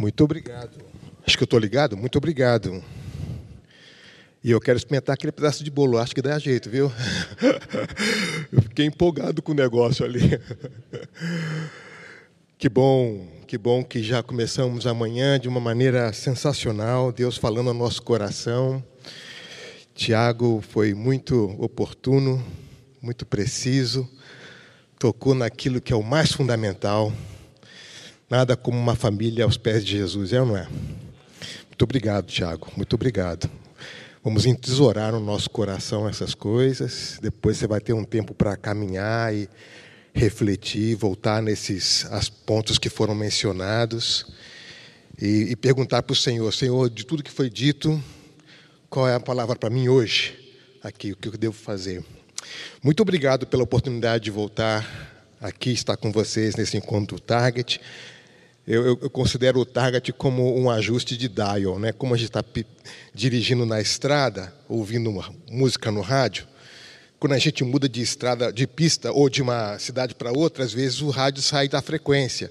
Muito 0.00 0.24
obrigado. 0.24 0.78
Acho 1.26 1.36
que 1.36 1.42
eu 1.42 1.44
estou 1.44 1.58
ligado? 1.58 1.94
Muito 1.94 2.16
obrigado. 2.16 2.82
E 4.42 4.50
eu 4.50 4.58
quero 4.58 4.78
experimentar 4.78 5.12
aquele 5.12 5.30
pedaço 5.30 5.62
de 5.62 5.70
bolo, 5.70 5.98
acho 5.98 6.14
que 6.14 6.22
dá 6.22 6.38
jeito, 6.38 6.70
viu? 6.70 6.90
Eu 8.50 8.62
fiquei 8.62 8.86
empolgado 8.86 9.42
com 9.42 9.52
o 9.52 9.54
negócio 9.54 10.02
ali. 10.02 10.20
Que 12.56 12.68
bom, 12.68 13.26
que 13.46 13.56
bom 13.56 13.82
que 13.82 14.02
já 14.02 14.22
começamos 14.22 14.86
amanhã 14.86 15.40
de 15.40 15.48
uma 15.48 15.60
maneira 15.60 16.12
sensacional, 16.12 17.10
Deus 17.10 17.38
falando 17.38 17.68
ao 17.68 17.74
nosso 17.74 18.02
coração. 18.02 18.84
Tiago 19.94 20.62
foi 20.68 20.92
muito 20.92 21.56
oportuno, 21.58 22.44
muito 23.00 23.24
preciso, 23.24 24.06
tocou 24.98 25.34
naquilo 25.34 25.80
que 25.80 25.90
é 25.90 25.96
o 25.96 26.02
mais 26.02 26.32
fundamental. 26.32 27.10
Nada 28.30 28.56
como 28.56 28.78
uma 28.78 28.94
família 28.94 29.42
aos 29.44 29.56
pés 29.56 29.84
de 29.84 29.90
Jesus, 29.90 30.32
é 30.32 30.40
ou 30.40 30.46
não 30.46 30.56
é? 30.56 30.68
Muito 31.66 31.82
obrigado, 31.82 32.26
Tiago, 32.26 32.68
muito 32.76 32.94
obrigado. 32.94 33.50
Vamos 34.22 34.46
entesourar 34.46 35.10
no 35.10 35.18
nosso 35.18 35.50
coração 35.50 36.08
essas 36.08 36.32
coisas. 36.32 37.18
Depois 37.20 37.56
você 37.56 37.66
vai 37.66 37.80
ter 37.80 37.92
um 37.92 38.04
tempo 38.04 38.32
para 38.32 38.56
caminhar 38.56 39.34
e 39.34 39.48
refletir, 40.14 40.94
voltar 40.94 41.42
nesses 41.42 42.06
as 42.12 42.28
pontos 42.28 42.78
que 42.78 42.88
foram 42.88 43.16
mencionados 43.16 44.26
e, 45.20 45.48
e 45.50 45.56
perguntar 45.56 46.04
para 46.04 46.12
o 46.12 46.16
Senhor: 46.16 46.52
Senhor, 46.52 46.88
de 46.88 47.04
tudo 47.04 47.24
que 47.24 47.32
foi 47.32 47.50
dito, 47.50 48.00
qual 48.88 49.08
é 49.08 49.14
a 49.16 49.20
palavra 49.20 49.56
para 49.56 49.70
mim 49.70 49.88
hoje? 49.88 50.54
Aqui, 50.84 51.10
o 51.10 51.16
que 51.16 51.26
eu 51.26 51.32
devo 51.32 51.54
fazer? 51.54 52.04
Muito 52.80 53.00
obrigado 53.00 53.44
pela 53.44 53.64
oportunidade 53.64 54.22
de 54.22 54.30
voltar 54.30 54.88
aqui, 55.40 55.72
estar 55.72 55.96
com 55.96 56.12
vocês 56.12 56.54
nesse 56.54 56.76
encontro 56.76 57.18
Target. 57.18 57.80
Eu, 58.66 58.86
eu, 58.86 58.98
eu, 59.02 59.10
considero 59.10 59.58
o 59.58 59.64
target 59.64 60.12
como 60.12 60.56
um 60.56 60.70
ajuste 60.70 61.16
de 61.16 61.28
dial, 61.28 61.78
né? 61.78 61.92
Como 61.92 62.14
a 62.14 62.16
gente 62.16 62.28
está 62.28 62.44
dirigindo 63.12 63.64
na 63.64 63.80
estrada, 63.80 64.54
ouvindo 64.68 65.10
uma 65.10 65.32
música 65.50 65.90
no 65.90 66.02
rádio, 66.02 66.46
quando 67.18 67.32
a 67.32 67.38
gente 67.38 67.64
muda 67.64 67.88
de 67.88 68.00
estrada, 68.00 68.52
de 68.52 68.66
pista 68.66 69.12
ou 69.12 69.28
de 69.28 69.42
uma 69.42 69.78
cidade 69.78 70.14
para 70.14 70.30
outra, 70.30 70.64
às 70.64 70.72
vezes 70.72 71.00
o 71.00 71.10
rádio 71.10 71.42
sai 71.42 71.68
da 71.68 71.82
frequência 71.82 72.50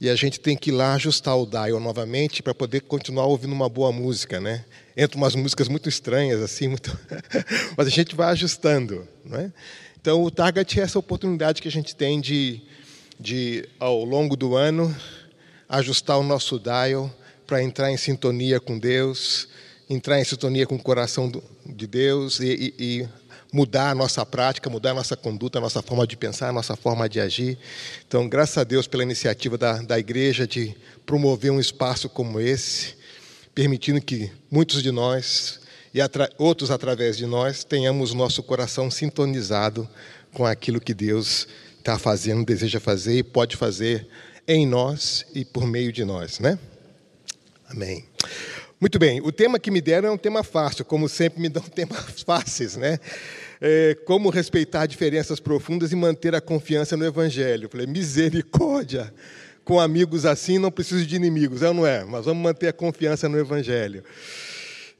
e 0.00 0.08
a 0.08 0.16
gente 0.16 0.40
tem 0.40 0.56
que 0.56 0.70
ir 0.70 0.72
lá 0.72 0.94
ajustar 0.94 1.36
o 1.36 1.46
dial 1.46 1.78
novamente 1.80 2.42
para 2.42 2.52
poder 2.54 2.80
continuar 2.82 3.26
ouvindo 3.26 3.52
uma 3.52 3.68
boa 3.68 3.92
música, 3.92 4.40
né? 4.40 4.64
Entra 4.96 5.16
umas 5.16 5.34
músicas 5.34 5.68
muito 5.68 5.88
estranhas 5.88 6.42
assim, 6.42 6.68
muito... 6.68 6.96
mas 7.76 7.86
a 7.86 7.90
gente 7.90 8.14
vai 8.14 8.30
ajustando, 8.30 9.06
não 9.24 9.38
é? 9.38 9.52
Então 10.00 10.22
o 10.22 10.30
target 10.30 10.78
é 10.78 10.82
essa 10.82 10.98
oportunidade 10.98 11.62
que 11.62 11.68
a 11.68 11.70
gente 11.70 11.94
tem 11.94 12.20
de, 12.20 12.60
de 13.18 13.68
ao 13.78 14.04
longo 14.04 14.36
do 14.36 14.56
ano 14.56 14.94
ajustar 15.68 16.18
o 16.18 16.22
nosso 16.22 16.58
dial 16.58 17.12
para 17.46 17.62
entrar 17.62 17.90
em 17.90 17.96
sintonia 17.96 18.60
com 18.60 18.78
Deus, 18.78 19.48
entrar 19.88 20.20
em 20.20 20.24
sintonia 20.24 20.66
com 20.66 20.76
o 20.76 20.82
coração 20.82 21.30
de 21.66 21.86
Deus 21.86 22.40
e, 22.40 22.46
e, 22.46 22.74
e, 22.78 23.08
mudar 23.52 23.90
a 23.90 23.94
nossa 23.94 24.26
prática, 24.26 24.68
mudar 24.68 24.90
a 24.90 24.94
nossa 24.94 25.16
conduta, 25.16 25.58
a 25.58 25.60
nossa 25.60 25.80
forma 25.80 26.06
de 26.06 26.16
pensar, 26.16 26.48
a 26.48 26.52
nossa 26.52 26.74
forma 26.74 27.08
de 27.08 27.20
agir. 27.20 27.56
Então, 28.06 28.28
graças 28.28 28.58
a 28.58 28.64
Deus 28.64 28.86
pela 28.86 29.02
iniciativa 29.04 29.56
da, 29.56 29.80
da 29.80 29.98
igreja 29.98 30.46
de 30.46 30.74
promover 31.06 31.52
um 31.52 31.60
espaço 31.60 32.08
como 32.08 32.40
esse, 32.40 32.96
permitindo 33.54 34.00
que 34.00 34.32
muitos 34.50 34.82
de 34.82 34.90
nós 34.90 35.60
e 35.92 36.00
atra 36.00 36.28
outros 36.36 36.72
através 36.72 37.16
de 37.16 37.24
nós 37.24 37.62
tenhamos 37.62 38.12
nosso 38.12 38.42
coração 38.42 38.90
sintonizado 38.90 39.88
com 40.32 40.44
aquilo 40.44 40.80
que 40.80 40.92
Deus 40.92 41.46
está 41.78 41.96
fazendo, 41.96 42.44
deseja 42.44 42.80
fazer 42.80 43.18
e 43.18 43.22
pode 43.22 43.56
fazer 43.56 44.08
em 44.46 44.66
nós 44.66 45.26
e 45.34 45.44
por 45.44 45.66
meio 45.66 45.92
de 45.92 46.04
nós, 46.04 46.38
né? 46.38 46.58
Amém. 47.68 48.04
Muito 48.80 48.98
bem, 48.98 49.20
o 49.20 49.32
tema 49.32 49.58
que 49.58 49.70
me 49.70 49.80
deram 49.80 50.08
é 50.08 50.12
um 50.12 50.18
tema 50.18 50.44
fácil, 50.44 50.84
como 50.84 51.08
sempre 51.08 51.40
me 51.40 51.48
dão 51.48 51.62
temas 51.74 52.22
fáceis, 52.22 52.76
né? 52.76 52.98
É, 53.60 53.96
como 54.04 54.28
respeitar 54.28 54.86
diferenças 54.86 55.40
profundas 55.40 55.92
e 55.92 55.96
manter 55.96 56.34
a 56.34 56.40
confiança 56.40 56.96
no 56.96 57.06
Evangelho. 57.06 57.68
Falei, 57.70 57.86
misericórdia, 57.86 59.12
com 59.64 59.80
amigos 59.80 60.26
assim 60.26 60.58
não 60.58 60.70
preciso 60.70 61.06
de 61.06 61.16
inimigos, 61.16 61.62
é 61.62 61.68
ou 61.68 61.74
não 61.74 61.86
é? 61.86 62.04
Mas 62.04 62.26
vamos 62.26 62.42
manter 62.42 62.68
a 62.68 62.72
confiança 62.72 63.28
no 63.28 63.38
Evangelho 63.38 64.04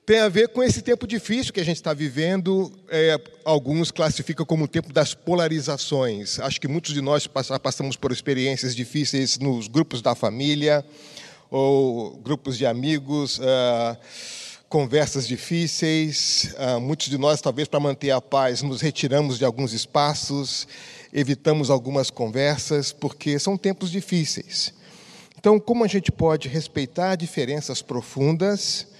tem 0.07 0.21
a 0.21 0.29
ver 0.29 0.49
com 0.49 0.63
esse 0.63 0.83
tempo 0.83 1.07
difícil 1.07 1.53
que 1.53 1.61
a 1.61 1.65
gente 1.65 1.77
está 1.77 1.95
vivendo. 1.95 2.71
É, 2.89 3.19
alguns 3.45 3.91
classificam 3.91 4.45
como 4.45 4.65
o 4.65 4.69
tempo 4.69 4.93
das 4.93 5.15
polarizações. 5.15 6.39
Acho 6.41 6.61
que 6.61 6.69
muitos 6.69 6.93
de 6.93 7.01
nós 7.01 7.27
passamos 7.27 7.97
por 7.97 8.13
experiências 8.13 8.77
difíceis 8.77 9.39
nos 9.39 9.67
grupos 9.67 10.03
da 10.03 10.15
família 10.15 10.85
ou 11.51 12.17
grupos 12.17 12.59
de 12.59 12.67
amigos, 12.67 13.39
uh, 13.39 13.97
conversas 14.69 15.27
difíceis. 15.27 16.55
Uh, 16.59 16.81
muitos 16.81 17.09
de 17.09 17.17
nós, 17.17 17.41
talvez 17.41 17.67
para 17.67 17.81
manter 17.81 18.11
a 18.11 18.21
paz, 18.21 18.61
nos 18.61 18.83
retiramos 18.83 19.39
de 19.39 19.45
alguns 19.45 19.73
espaços, 19.73 20.69
evitamos 21.13 21.71
algumas 21.71 22.11
conversas, 22.11 22.93
porque 22.93 23.39
são 23.39 23.57
tempos 23.57 23.91
difíceis. 23.91 24.75
Então, 25.39 25.59
como 25.59 25.85
a 25.85 25.89
gente 25.89 26.13
pode 26.13 26.49
respeitar 26.49 27.17
diferenças 27.17 27.81
profundas? 27.81 28.94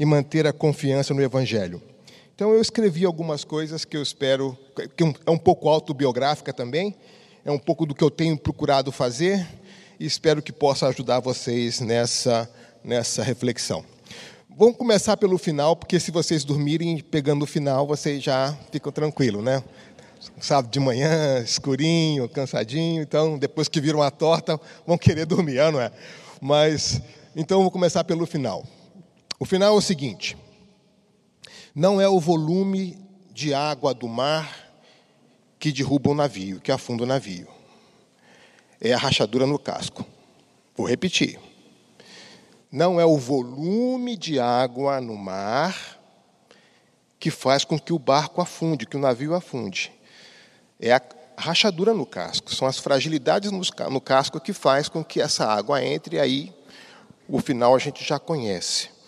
E 0.00 0.04
manter 0.06 0.46
a 0.46 0.52
confiança 0.52 1.12
no 1.12 1.22
Evangelho. 1.22 1.82
Então, 2.34 2.54
eu 2.54 2.60
escrevi 2.62 3.04
algumas 3.04 3.44
coisas 3.44 3.84
que 3.84 3.98
eu 3.98 4.02
espero, 4.02 4.56
que 4.96 5.04
é 5.04 5.30
um 5.30 5.36
pouco 5.36 5.68
autobiográfica 5.68 6.54
também, 6.54 6.96
é 7.44 7.52
um 7.52 7.58
pouco 7.58 7.84
do 7.84 7.94
que 7.94 8.02
eu 8.02 8.10
tenho 8.10 8.34
procurado 8.38 8.90
fazer 8.90 9.46
e 9.98 10.06
espero 10.06 10.40
que 10.40 10.52
possa 10.52 10.88
ajudar 10.88 11.20
vocês 11.20 11.80
nessa, 11.80 12.50
nessa 12.82 13.22
reflexão. 13.22 13.84
Vamos 14.48 14.78
começar 14.78 15.18
pelo 15.18 15.36
final, 15.36 15.76
porque 15.76 16.00
se 16.00 16.10
vocês 16.10 16.44
dormirem 16.44 16.98
pegando 17.00 17.42
o 17.42 17.46
final, 17.46 17.86
vocês 17.86 18.22
já 18.22 18.56
ficam 18.72 18.90
tranquilos, 18.90 19.44
né? 19.44 19.62
Sábado 20.40 20.70
de 20.70 20.80
manhã, 20.80 21.42
escurinho, 21.42 22.26
cansadinho, 22.26 23.02
então 23.02 23.38
depois 23.38 23.68
que 23.68 23.82
viram 23.82 24.00
a 24.00 24.10
torta, 24.10 24.58
vão 24.86 24.96
querer 24.96 25.26
dormir, 25.26 25.60
não 25.70 25.78
é? 25.80 25.92
Mas, 26.40 27.02
então 27.36 27.60
vou 27.60 27.70
começar 27.70 28.02
pelo 28.02 28.24
final. 28.24 28.66
O 29.42 29.46
final 29.46 29.74
é 29.74 29.78
o 29.78 29.80
seguinte: 29.80 30.36
não 31.74 31.98
é 31.98 32.06
o 32.06 32.20
volume 32.20 32.98
de 33.32 33.54
água 33.54 33.94
do 33.94 34.06
mar 34.06 34.70
que 35.58 35.72
derruba 35.72 36.10
o 36.10 36.14
navio, 36.14 36.60
que 36.60 36.70
afunda 36.70 37.04
o 37.04 37.06
navio. 37.06 37.48
É 38.78 38.92
a 38.92 38.98
rachadura 38.98 39.46
no 39.46 39.58
casco. 39.58 40.04
Vou 40.76 40.86
repetir. 40.86 41.40
Não 42.70 43.00
é 43.00 43.06
o 43.06 43.16
volume 43.16 44.14
de 44.14 44.38
água 44.38 45.00
no 45.00 45.16
mar 45.16 45.98
que 47.18 47.30
faz 47.30 47.64
com 47.64 47.78
que 47.78 47.94
o 47.94 47.98
barco 47.98 48.42
afunde, 48.42 48.86
que 48.86 48.96
o 48.96 49.00
navio 49.00 49.34
afunde. 49.34 49.90
É 50.78 50.92
a 50.92 51.02
rachadura 51.36 51.94
no 51.94 52.04
casco. 52.04 52.54
São 52.54 52.68
as 52.68 52.78
fragilidades 52.78 53.50
no 53.50 54.00
casco 54.02 54.38
que 54.38 54.52
faz 54.52 54.86
com 54.86 55.02
que 55.02 55.18
essa 55.18 55.46
água 55.46 55.82
entre 55.82 56.16
e 56.16 56.20
aí 56.20 56.54
o 57.26 57.40
final 57.40 57.74
a 57.74 57.78
gente 57.78 58.04
já 58.04 58.18
conhece 58.18 58.99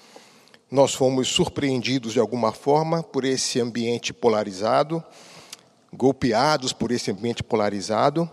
nós 0.73 0.95
fomos 0.95 1.29
surpreendidos 1.29 2.15
de 2.15 2.19
alguma 2.19 2.51
forma 2.51 3.03
por 3.03 3.27
esse 3.27 3.61
ambiente 3.61 4.11
polarizado, 4.11 5.05
golpeados 5.93 6.73
por 6.73 6.91
esse 6.91 7.11
ambiente 7.11 7.43
polarizado, 7.43 8.29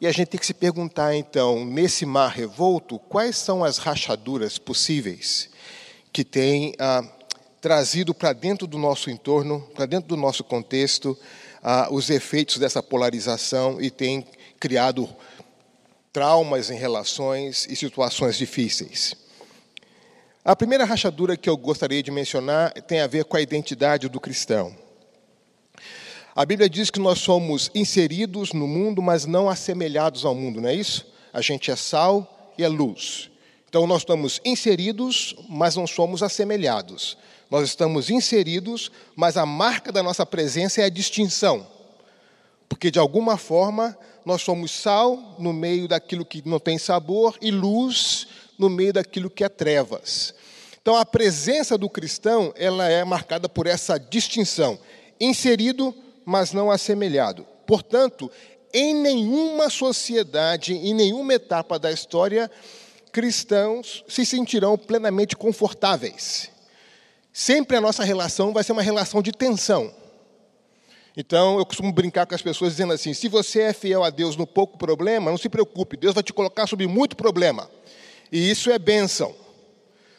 e 0.00 0.06
a 0.08 0.10
gente 0.10 0.26
tem 0.26 0.40
que 0.40 0.44
se 0.44 0.52
perguntar 0.52 1.14
então, 1.14 1.64
nesse 1.64 2.04
mar 2.04 2.32
revolto, 2.32 2.98
quais 2.98 3.36
são 3.36 3.62
as 3.62 3.78
rachaduras 3.78 4.58
possíveis 4.58 5.48
que 6.12 6.24
tem 6.24 6.74
ah, 6.80 7.04
trazido 7.60 8.12
para 8.12 8.32
dentro 8.32 8.66
do 8.66 8.78
nosso 8.78 9.08
entorno, 9.08 9.60
para 9.72 9.86
dentro 9.86 10.08
do 10.08 10.16
nosso 10.16 10.42
contexto, 10.42 11.16
ah, 11.62 11.86
os 11.92 12.10
efeitos 12.10 12.58
dessa 12.58 12.82
polarização 12.82 13.80
e 13.80 13.92
tem 13.92 14.26
criado 14.58 15.08
traumas 16.12 16.68
em 16.68 16.76
relações 16.76 17.64
e 17.70 17.76
situações 17.76 18.36
difíceis. 18.36 19.25
A 20.46 20.54
primeira 20.54 20.84
rachadura 20.84 21.36
que 21.36 21.50
eu 21.50 21.56
gostaria 21.56 22.00
de 22.00 22.12
mencionar 22.12 22.72
tem 22.82 23.00
a 23.00 23.08
ver 23.08 23.24
com 23.24 23.36
a 23.36 23.40
identidade 23.40 24.08
do 24.08 24.20
cristão. 24.20 24.72
A 26.36 26.46
Bíblia 26.46 26.70
diz 26.70 26.88
que 26.88 27.00
nós 27.00 27.18
somos 27.18 27.68
inseridos 27.74 28.52
no 28.52 28.68
mundo, 28.68 29.02
mas 29.02 29.26
não 29.26 29.48
assemelhados 29.50 30.24
ao 30.24 30.36
mundo, 30.36 30.60
não 30.60 30.68
é 30.68 30.74
isso? 30.76 31.04
A 31.32 31.40
gente 31.40 31.68
é 31.72 31.74
sal 31.74 32.52
e 32.56 32.62
é 32.62 32.68
luz. 32.68 33.28
Então 33.68 33.88
nós 33.88 34.02
estamos 34.02 34.40
inseridos, 34.44 35.34
mas 35.48 35.74
não 35.74 35.84
somos 35.84 36.22
assemelhados. 36.22 37.18
Nós 37.50 37.66
estamos 37.66 38.08
inseridos, 38.08 38.92
mas 39.16 39.36
a 39.36 39.44
marca 39.44 39.90
da 39.90 40.00
nossa 40.00 40.24
presença 40.24 40.80
é 40.80 40.84
a 40.84 40.88
distinção. 40.88 41.66
Porque 42.68 42.88
de 42.88 43.00
alguma 43.00 43.36
forma 43.36 43.98
nós 44.24 44.42
somos 44.42 44.70
sal 44.70 45.34
no 45.40 45.52
meio 45.52 45.88
daquilo 45.88 46.24
que 46.24 46.48
não 46.48 46.60
tem 46.60 46.78
sabor 46.78 47.36
e 47.42 47.50
luz 47.50 48.28
no 48.58 48.68
meio 48.68 48.92
daquilo 48.92 49.30
que 49.30 49.44
é 49.44 49.48
trevas. 49.48 50.34
Então 50.80 50.96
a 50.96 51.04
presença 51.04 51.76
do 51.76 51.90
cristão, 51.90 52.52
ela 52.56 52.88
é 52.88 53.04
marcada 53.04 53.48
por 53.48 53.66
essa 53.66 53.98
distinção, 53.98 54.78
inserido, 55.20 55.94
mas 56.24 56.52
não 56.52 56.70
assemelhado. 56.70 57.46
Portanto, 57.66 58.30
em 58.72 58.94
nenhuma 58.94 59.68
sociedade, 59.70 60.74
em 60.74 60.94
nenhuma 60.94 61.34
etapa 61.34 61.78
da 61.78 61.90
história, 61.90 62.50
cristãos 63.10 64.04
se 64.06 64.26
sentirão 64.26 64.76
plenamente 64.76 65.36
confortáveis. 65.36 66.50
Sempre 67.32 67.76
a 67.76 67.80
nossa 67.80 68.04
relação 68.04 68.52
vai 68.52 68.62
ser 68.62 68.72
uma 68.72 68.82
relação 68.82 69.22
de 69.22 69.32
tensão. 69.32 69.92
Então, 71.16 71.58
eu 71.58 71.64
costumo 71.64 71.90
brincar 71.92 72.26
com 72.26 72.34
as 72.34 72.42
pessoas 72.42 72.72
dizendo 72.72 72.92
assim: 72.92 73.14
se 73.14 73.26
você 73.26 73.62
é 73.62 73.72
fiel 73.72 74.04
a 74.04 74.10
Deus 74.10 74.36
no 74.36 74.46
pouco 74.46 74.76
problema, 74.76 75.30
não 75.30 75.38
se 75.38 75.48
preocupe, 75.48 75.96
Deus 75.96 76.14
vai 76.14 76.22
te 76.22 76.32
colocar 76.32 76.66
sobre 76.66 76.86
muito 76.86 77.16
problema. 77.16 77.70
E 78.30 78.50
isso 78.50 78.70
é 78.70 78.78
bênção, 78.78 79.34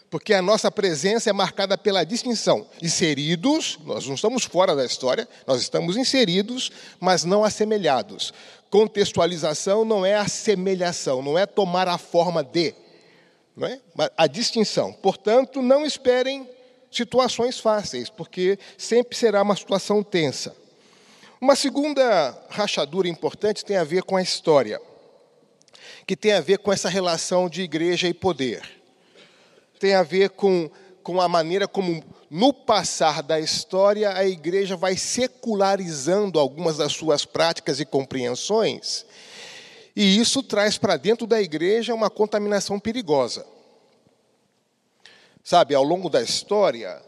porque 0.10 0.34
a 0.34 0.42
nossa 0.42 0.72
presença 0.72 1.30
é 1.30 1.34
marcada 1.34 1.78
pela 1.78 2.04
distinção. 2.04 2.68
Inseridos, 2.82 3.78
nós 3.84 4.08
não 4.08 4.16
estamos 4.16 4.44
fora 4.46 4.76
da 4.76 4.86
história, 4.86 5.28
nós 5.46 5.62
estamos 5.62 5.98
inseridos, 5.98 6.72
mas 7.00 7.24
não 7.24 7.44
assemelhados. 7.44 8.34
Contextualização 8.70 9.86
não 9.86 10.06
é 10.06 10.16
assemelhação, 10.16 11.22
não 11.22 11.38
é 11.38 11.46
tomar 11.46 11.88
a 11.88 11.98
forma 11.98 12.44
de, 12.44 12.74
não 13.56 13.68
é? 13.68 13.80
a 14.18 14.28
distinção. 14.28 14.94
Portanto, 14.94 15.62
não 15.62 15.86
esperem 15.86 16.50
situações 16.92 17.60
fáceis, 17.60 18.10
porque 18.10 18.58
sempre 18.78 19.18
será 19.18 19.42
uma 19.42 19.56
situação 19.56 20.04
tensa. 20.04 20.56
Uma 21.40 21.56
segunda 21.56 22.36
rachadura 22.50 23.08
importante 23.08 23.64
tem 23.64 23.78
a 23.78 23.84
ver 23.84 24.04
com 24.04 24.16
a 24.16 24.22
história, 24.22 24.82
que 26.06 26.16
tem 26.16 26.34
a 26.34 26.42
ver 26.42 26.60
com 26.60 26.72
essa 26.72 26.90
relação 26.90 27.50
de 27.50 27.62
igreja 27.62 28.08
e 28.08 28.14
poder. 28.14 28.62
Tem 29.80 29.94
a 29.94 30.04
ver 30.04 30.32
com, 30.32 30.70
com 31.04 31.22
a 31.22 31.28
maneira 31.28 31.68
como, 31.68 32.04
no 32.30 32.52
passar 32.52 33.22
da 33.22 33.40
história, 33.40 34.14
a 34.14 34.26
igreja 34.26 34.76
vai 34.76 34.98
secularizando 34.98 36.40
algumas 36.40 36.78
das 36.78 36.94
suas 36.94 37.26
práticas 37.26 37.80
e 37.80 37.86
compreensões, 37.86 39.06
e 39.96 40.20
isso 40.20 40.44
traz 40.44 40.78
para 40.78 40.98
dentro 40.98 41.26
da 41.26 41.42
igreja 41.42 41.94
uma 41.94 42.10
contaminação 42.10 42.80
perigosa. 42.80 43.46
Sabe, 45.44 45.74
ao 45.74 45.84
longo 45.84 46.10
da 46.10 46.22
história, 46.22 47.02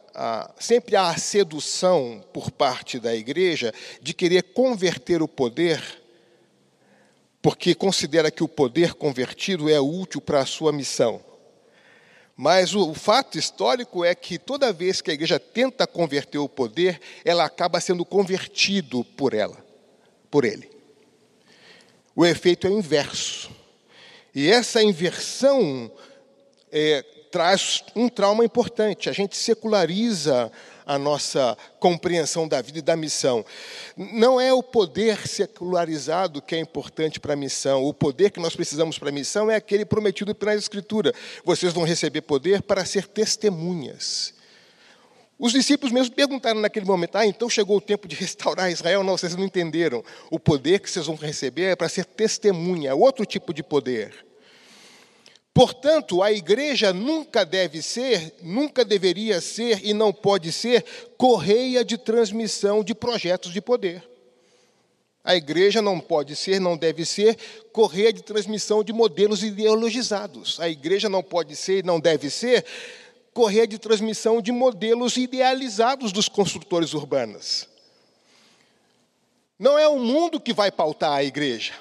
sempre 0.57 0.95
há 0.95 1.09
a 1.09 1.17
sedução 1.17 2.23
por 2.33 2.49
parte 2.49 2.99
da 2.99 3.13
igreja 3.13 3.73
de 4.01 4.13
querer 4.13 4.43
converter 4.53 5.21
o 5.21 5.27
poder, 5.27 5.98
porque 7.41 7.73
considera 7.73 8.31
que 8.31 8.43
o 8.43 8.47
poder 8.47 8.93
convertido 8.93 9.69
é 9.69 9.79
útil 9.79 10.19
para 10.19 10.41
a 10.41 10.45
sua 10.45 10.71
missão. 10.71 11.23
Mas 12.35 12.73
o, 12.73 12.89
o 12.89 12.93
fato 12.93 13.37
histórico 13.37 14.03
é 14.03 14.15
que 14.15 14.37
toda 14.37 14.71
vez 14.71 15.01
que 15.01 15.11
a 15.11 15.13
igreja 15.13 15.39
tenta 15.39 15.85
converter 15.85 16.37
o 16.37 16.47
poder, 16.49 16.99
ela 17.25 17.45
acaba 17.45 17.81
sendo 17.81 18.05
convertido 18.05 19.03
por 19.03 19.33
ela, 19.33 19.57
por 20.31 20.45
ele. 20.45 20.69
O 22.15 22.25
efeito 22.25 22.67
é 22.67 22.69
o 22.69 22.77
inverso. 22.77 23.51
E 24.33 24.49
essa 24.49 24.81
inversão 24.83 25.91
é, 26.71 27.03
traz 27.31 27.83
um 27.95 28.07
trauma 28.07 28.43
importante. 28.43 29.09
A 29.09 29.13
gente 29.13 29.35
seculariza 29.35 30.51
a 30.89 30.97
nossa 30.97 31.55
compreensão 31.79 32.47
da 32.47 32.59
vida 32.63 32.79
e 32.79 32.81
da 32.81 32.95
missão. 32.95 33.45
Não 33.95 34.41
é 34.41 34.51
o 34.51 34.63
poder 34.63 35.27
secularizado 35.27 36.41
que 36.41 36.55
é 36.55 36.59
importante 36.59 37.19
para 37.19 37.33
a 37.33 37.35
missão. 37.35 37.83
O 37.83 37.93
poder 37.93 38.31
que 38.31 38.39
nós 38.39 38.55
precisamos 38.55 38.97
para 38.97 39.09
a 39.09 39.11
missão 39.11 39.51
é 39.51 39.55
aquele 39.55 39.85
prometido 39.85 40.33
pela 40.33 40.55
Escritura. 40.55 41.13
Vocês 41.45 41.73
vão 41.73 41.83
receber 41.83 42.21
poder 42.21 42.63
para 42.63 42.83
ser 42.85 43.05
testemunhas. 43.05 44.33
Os 45.37 45.51
discípulos 45.51 45.93
mesmo 45.93 46.15
perguntaram 46.15 46.59
naquele 46.59 46.87
momento: 46.87 47.17
Ah, 47.17 47.25
então 47.25 47.47
chegou 47.47 47.77
o 47.77 47.81
tempo 47.81 48.07
de 48.07 48.15
restaurar 48.15 48.71
Israel? 48.71 49.03
Não, 49.03 49.15
vocês 49.15 49.35
não 49.35 49.45
entenderam. 49.45 50.03
O 50.31 50.39
poder 50.39 50.79
que 50.79 50.89
vocês 50.89 51.05
vão 51.05 51.15
receber 51.15 51.65
é 51.65 51.75
para 51.75 51.87
ser 51.87 52.03
testemunha, 52.03 52.95
outro 52.95 53.27
tipo 53.27 53.53
de 53.53 53.61
poder. 53.61 54.28
Portanto, 55.53 56.21
a 56.21 56.31
igreja 56.31 56.93
nunca 56.93 57.45
deve 57.45 57.81
ser, 57.81 58.35
nunca 58.41 58.85
deveria 58.85 59.41
ser 59.41 59.85
e 59.85 59.93
não 59.93 60.13
pode 60.13 60.51
ser 60.51 60.85
correia 61.17 61.83
de 61.83 61.97
transmissão 61.97 62.83
de 62.83 62.93
projetos 62.93 63.51
de 63.51 63.59
poder. 63.59 64.07
A 65.23 65.35
igreja 65.35 65.81
não 65.81 65.99
pode 65.99 66.35
ser, 66.35 66.59
não 66.61 66.77
deve 66.77 67.05
ser 67.05 67.37
correia 67.73 68.13
de 68.13 68.23
transmissão 68.23 68.83
de 68.83 68.93
modelos 68.93 69.43
ideologizados. 69.43 70.59
A 70.59 70.69
igreja 70.69 71.09
não 71.09 71.21
pode 71.21 71.55
ser 71.55 71.79
e 71.79 71.87
não 71.87 71.99
deve 71.99 72.29
ser 72.29 72.65
correia 73.33 73.67
de 73.67 73.77
transmissão 73.77 74.41
de 74.41 74.51
modelos 74.51 75.17
idealizados 75.17 76.11
dos 76.11 76.29
construtores 76.29 76.93
urbanos. 76.93 77.67
Não 79.57 79.77
é 79.77 79.87
o 79.87 79.99
mundo 79.99 80.39
que 80.39 80.53
vai 80.53 80.71
pautar 80.71 81.11
a 81.11 81.23
igreja. 81.23 81.73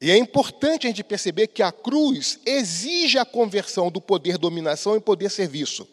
E 0.00 0.10
é 0.10 0.16
importante 0.16 0.86
a 0.86 0.90
gente 0.90 1.04
perceber 1.04 1.48
que 1.48 1.62
a 1.62 1.70
cruz 1.70 2.40
exige 2.46 3.18
a 3.18 3.24
conversão 3.24 3.90
do 3.90 4.00
poder 4.00 4.38
dominação 4.38 4.96
em 4.96 5.00
poder 5.00 5.30
serviço. 5.30 5.86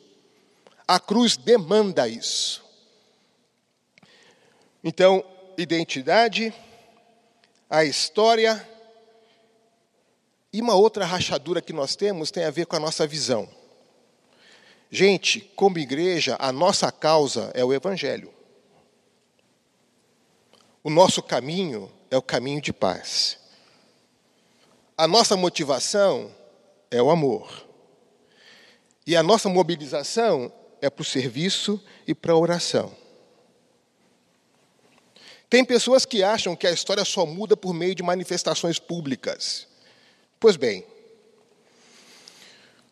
A 0.88 1.00
cruz 1.00 1.36
demanda 1.36 2.07
isso. 2.07 2.63
Então, 4.81 5.21
identidade, 5.57 6.54
a 7.69 7.83
história 7.83 8.65
e 10.53 10.62
uma 10.62 10.75
outra 10.75 11.06
rachadura 11.06 11.62
que 11.62 11.74
nós 11.74 11.95
temos 11.95 12.31
tem 12.31 12.45
a 12.45 12.51
ver 12.51 12.65
com 12.65 12.77
a 12.77 12.80
nossa 12.80 13.06
visão. 13.06 13.50
Gente, 14.89 15.42
como 15.56 15.77
igreja, 15.77 16.38
a 16.39 16.53
nossa 16.53 16.89
causa 16.94 17.51
é 17.53 17.65
o 17.65 17.74
Evangelho. 17.74 18.33
O 20.81 20.89
nosso 20.89 21.21
caminho 21.21 21.92
é 22.10 22.15
o 22.15 22.21
caminho 22.21 22.62
de 22.62 22.71
paz. 22.71 23.38
A 24.98 25.08
nossa 25.08 25.38
motivação 25.38 26.34
é 26.90 27.00
o 27.00 27.12
amor. 27.12 27.68
E 29.06 29.16
a 29.16 29.22
nossa 29.22 29.48
mobilização 29.48 30.52
é 30.82 30.90
para 30.90 31.04
o 31.04 31.06
serviço 31.06 31.80
e 32.08 32.16
para 32.16 32.34
a 32.34 32.38
oração. 32.38 32.92
Tem 35.48 35.64
pessoas 35.64 36.04
que 36.04 36.24
acham 36.24 36.56
que 36.56 36.66
a 36.66 36.72
história 36.72 37.06
só 37.06 37.28
muda 37.28 37.56
por 37.56 37.74
meio 37.74 37.94
de 37.94 38.01
manifestações 38.01 38.80
públicas. 38.80 39.68
Pois 40.39 40.58
bem, 40.58 40.84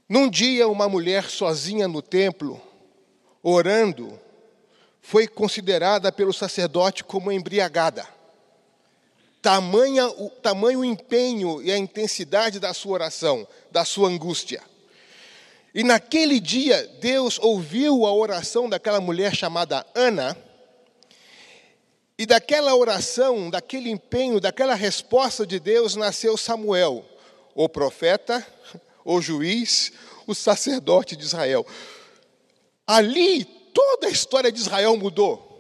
num 0.08 0.30
dia 0.30 0.68
uma 0.68 0.88
mulher 0.88 1.28
sozinha 1.28 1.88
no 1.88 2.04
templo, 2.04 2.62
orando, 3.42 4.20
foi 5.02 5.28
considerada 5.28 6.12
pelo 6.12 6.32
sacerdote 6.32 7.04
como 7.04 7.32
embriagada. 7.32 8.15
Tamanha, 9.46 10.08
o, 10.08 10.32
tamanho 10.42 10.80
o 10.80 10.84
empenho 10.84 11.62
e 11.62 11.72
a 11.72 11.78
intensidade 11.78 12.60
da 12.60 12.74
sua 12.74 12.94
oração, 12.94 13.48
da 13.70 13.86
sua 13.86 14.10
angústia. 14.10 14.60
E 15.72 15.84
naquele 15.84 16.40
dia, 16.40 16.88
Deus 17.00 17.38
ouviu 17.38 18.08
a 18.08 18.12
oração 18.12 18.68
daquela 18.68 19.00
mulher 19.00 19.36
chamada 19.36 19.86
Ana, 19.94 20.36
e 22.18 22.26
daquela 22.26 22.76
oração, 22.76 23.52
daquele 23.52 23.92
empenho, 23.92 24.40
daquela 24.40 24.74
resposta 24.74 25.46
de 25.46 25.60
Deus, 25.60 25.96
nasceu 25.96 26.36
Samuel, 26.36 27.06
o 27.54 27.70
profeta, 27.70 28.44
o 29.06 29.22
juiz, 29.22 29.92
o 30.26 30.34
sacerdote 30.34 31.16
de 31.16 31.24
Israel. 31.24 31.64
Ali, 32.88 33.46
toda 33.46 34.08
a 34.08 34.12
história 34.12 34.52
de 34.52 34.60
Israel 34.60 34.98
mudou. 34.98 35.55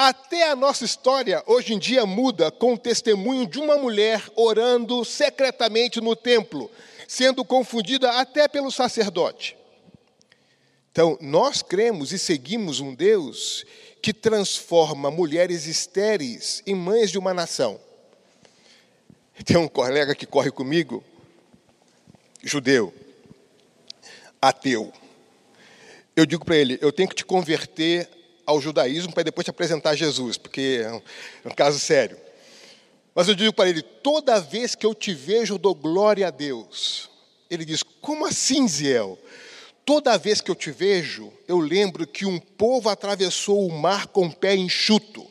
Até 0.00 0.48
a 0.48 0.54
nossa 0.54 0.84
história 0.84 1.42
hoje 1.44 1.74
em 1.74 1.78
dia 1.78 2.06
muda 2.06 2.52
com 2.52 2.74
o 2.74 2.78
testemunho 2.78 3.44
de 3.48 3.58
uma 3.58 3.76
mulher 3.76 4.22
orando 4.36 5.04
secretamente 5.04 6.00
no 6.00 6.14
templo, 6.14 6.70
sendo 7.08 7.44
confundida 7.44 8.12
até 8.12 8.46
pelo 8.46 8.70
sacerdote. 8.70 9.56
Então, 10.92 11.18
nós 11.20 11.62
cremos 11.62 12.12
e 12.12 12.18
seguimos 12.18 12.78
um 12.78 12.94
Deus 12.94 13.64
que 14.00 14.14
transforma 14.14 15.10
mulheres 15.10 15.66
estéreis 15.66 16.62
em 16.64 16.76
mães 16.76 17.10
de 17.10 17.18
uma 17.18 17.34
nação. 17.34 17.80
Tem 19.44 19.56
um 19.56 19.66
colega 19.66 20.14
que 20.14 20.26
corre 20.26 20.52
comigo, 20.52 21.02
judeu, 22.40 22.94
ateu. 24.40 24.92
Eu 26.14 26.24
digo 26.24 26.44
para 26.44 26.56
ele: 26.56 26.78
eu 26.80 26.92
tenho 26.92 27.08
que 27.08 27.16
te 27.16 27.24
converter 27.24 28.08
ao 28.48 28.62
judaísmo 28.62 29.12
para 29.12 29.24
depois 29.24 29.44
te 29.44 29.50
apresentar 29.50 29.90
a 29.90 29.94
Jesus, 29.94 30.38
porque 30.38 30.80
é 30.82 30.90
um, 30.90 31.02
é 31.44 31.48
um 31.48 31.54
caso 31.54 31.78
sério. 31.78 32.16
Mas 33.14 33.28
eu 33.28 33.34
digo 33.34 33.52
para 33.52 33.68
ele: 33.68 33.82
toda 33.82 34.40
vez 34.40 34.74
que 34.74 34.86
eu 34.86 34.94
te 34.94 35.12
vejo, 35.12 35.54
eu 35.54 35.58
dou 35.58 35.74
glória 35.74 36.26
a 36.26 36.30
Deus. 36.30 37.10
Ele 37.50 37.62
diz: 37.62 37.82
como 38.00 38.24
assim, 38.24 38.66
Ziel? 38.66 39.18
Toda 39.84 40.16
vez 40.16 40.40
que 40.40 40.50
eu 40.50 40.54
te 40.54 40.70
vejo, 40.70 41.30
eu 41.46 41.58
lembro 41.58 42.06
que 42.06 42.24
um 42.24 42.38
povo 42.38 42.88
atravessou 42.88 43.66
o 43.66 43.72
mar 43.72 44.06
com 44.06 44.26
o 44.26 44.34
pé 44.34 44.56
enxuto. 44.56 45.26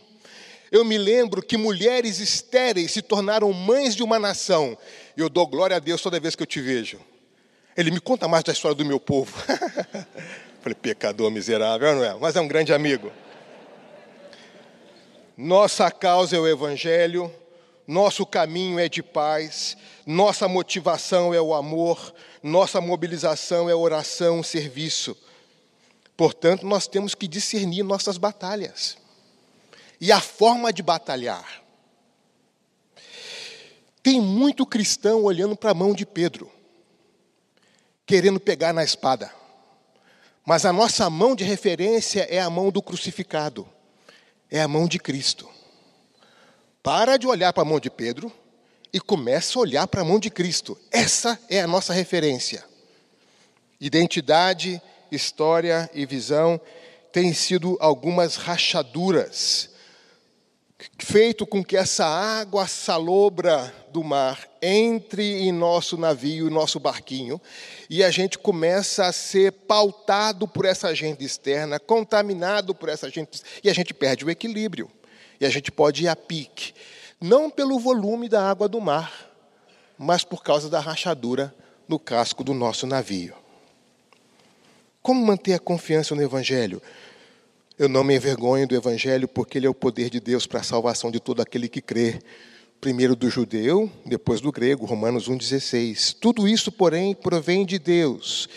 Eu 0.71 0.85
me 0.85 0.97
lembro 0.97 1.41
que 1.41 1.57
mulheres 1.57 2.19
estéreis 2.19 2.91
se 2.91 3.01
tornaram 3.01 3.51
mães 3.51 3.95
de 3.95 4.03
uma 4.03 4.19
nação. 4.19 4.77
Eu 5.15 5.29
dou 5.29 5.47
glória 5.47 5.77
a 5.77 5.79
Deus 5.79 6.01
toda 6.01 6.19
vez 6.19 6.35
que 6.35 6.43
eu 6.43 6.47
te 6.47 6.59
vejo. 6.59 6.99
Ele 7.75 7.89
me 7.89 7.99
conta 7.99 8.27
mais 8.27 8.43
da 8.43 8.51
história 8.51 8.75
do 8.75 8.85
meu 8.85 8.99
povo. 8.99 9.31
Falei, 10.67 10.75
pecador 10.75 11.31
miserável, 11.31 11.95
não 11.95 12.03
é? 12.03 12.13
Mas 12.15 12.35
é 12.35 12.41
um 12.41 12.47
grande 12.47 12.73
amigo. 12.73 13.09
Nossa 15.37 15.89
causa 15.89 16.35
é 16.35 16.39
o 16.39 16.45
Evangelho, 16.47 17.33
nosso 17.87 18.25
caminho 18.25 18.77
é 18.77 18.89
de 18.89 19.01
paz, 19.01 19.77
nossa 20.05 20.45
motivação 20.45 21.33
é 21.33 21.39
o 21.39 21.53
amor, 21.53 22.13
nossa 22.43 22.81
mobilização 22.81 23.69
é 23.69 23.75
oração, 23.75 24.43
serviço. 24.43 25.15
Portanto, 26.17 26.65
nós 26.65 26.85
temos 26.85 27.15
que 27.15 27.29
discernir 27.29 27.83
nossas 27.83 28.17
batalhas 28.17 28.97
e 30.01 30.11
a 30.11 30.19
forma 30.19 30.73
de 30.73 30.83
batalhar. 30.83 31.63
Tem 34.03 34.19
muito 34.19 34.65
cristão 34.65 35.23
olhando 35.23 35.55
para 35.55 35.71
a 35.71 35.75
mão 35.75 35.93
de 35.93 36.05
Pedro, 36.05 36.51
querendo 38.05 38.39
pegar 38.39 38.73
na 38.73 38.83
espada. 38.83 39.31
Mas 40.47 40.63
a 40.63 40.71
nossa 40.71 41.09
mão 41.09 41.35
de 41.35 41.43
referência 41.43 42.25
é 42.29 42.39
a 42.39 42.49
mão 42.49 42.71
do 42.71 42.81
crucificado, 42.81 43.67
é 44.49 44.61
a 44.61 44.67
mão 44.67 44.87
de 44.87 44.97
Cristo. 44.97 45.45
Para 46.81 47.17
de 47.17 47.27
olhar 47.27 47.51
para 47.51 47.63
a 47.63 47.65
mão 47.65 47.81
de 47.81 47.89
Pedro 47.89 48.31
e 48.93 48.97
começa 48.97 49.59
a 49.59 49.61
olhar 49.61 49.87
para 49.87 50.03
a 50.03 50.05
mão 50.05 50.17
de 50.17 50.29
Cristo. 50.29 50.79
Essa 50.89 51.37
é 51.49 51.59
a 51.59 51.67
nossa 51.67 51.91
referência. 51.91 52.63
Identidade, 53.77 54.81
história 55.11 55.89
e 55.93 56.05
visão 56.05 56.61
têm 57.11 57.33
sido 57.33 57.75
algumas 57.81 58.37
rachaduras 58.37 59.71
feito 60.99 61.45
com 61.45 61.63
que 61.63 61.75
essa 61.75 62.05
água 62.05 62.67
salobra 62.67 63.73
do 63.91 64.03
mar 64.03 64.47
entre 64.61 65.41
em 65.41 65.51
nosso 65.51 65.97
navio, 65.97 66.49
nosso 66.49 66.79
barquinho, 66.79 67.41
e 67.89 68.03
a 68.03 68.11
gente 68.11 68.37
começa 68.37 69.05
a 69.05 69.11
ser 69.11 69.51
pautado 69.51 70.47
por 70.47 70.65
essa 70.65 70.89
agenda 70.89 71.23
externa, 71.23 71.79
contaminado 71.79 72.75
por 72.75 72.89
essa 72.89 73.07
agenda, 73.07 73.29
e 73.63 73.69
a 73.69 73.73
gente 73.73 73.93
perde 73.93 74.25
o 74.25 74.29
equilíbrio. 74.29 74.89
E 75.39 75.45
a 75.45 75.49
gente 75.49 75.71
pode 75.71 76.03
ir 76.03 76.07
a 76.07 76.15
pique, 76.15 76.73
não 77.21 77.49
pelo 77.49 77.79
volume 77.79 78.27
da 78.27 78.49
água 78.49 78.67
do 78.67 78.81
mar, 78.81 79.31
mas 79.97 80.23
por 80.23 80.43
causa 80.43 80.69
da 80.69 80.79
rachadura 80.79 81.53
no 81.87 81.99
casco 81.99 82.43
do 82.43 82.53
nosso 82.53 82.85
navio. 82.87 83.35
Como 85.01 85.25
manter 85.25 85.53
a 85.53 85.59
confiança 85.59 86.13
no 86.15 86.21
Evangelho? 86.21 86.81
Eu 87.79 87.87
não 87.87 88.03
me 88.03 88.15
envergonho 88.15 88.67
do 88.67 88.73
Evangelho, 88.73 89.27
porque 89.27 89.59
ele 89.59 89.67
é 89.67 89.69
o 89.69 89.73
poder 89.73 90.09
de 90.09 90.19
Deus 90.19 90.47
para 90.47 90.61
a 90.61 90.63
salvação 90.63 91.11
de 91.11 91.19
todo 91.19 91.43
aquele 91.43 91.69
que 91.69 91.79
crê. 91.79 92.19
Primeiro 92.81 93.15
do 93.15 93.29
judeu, 93.29 93.87
depois 94.03 94.41
do 94.41 94.51
grego, 94.51 94.87
Romanos 94.87 95.29
1,16. 95.29 96.15
Tudo 96.19 96.47
isso, 96.47 96.71
porém, 96.71 97.13
provém 97.13 97.63
de 97.63 97.77
Deus, 97.77 98.49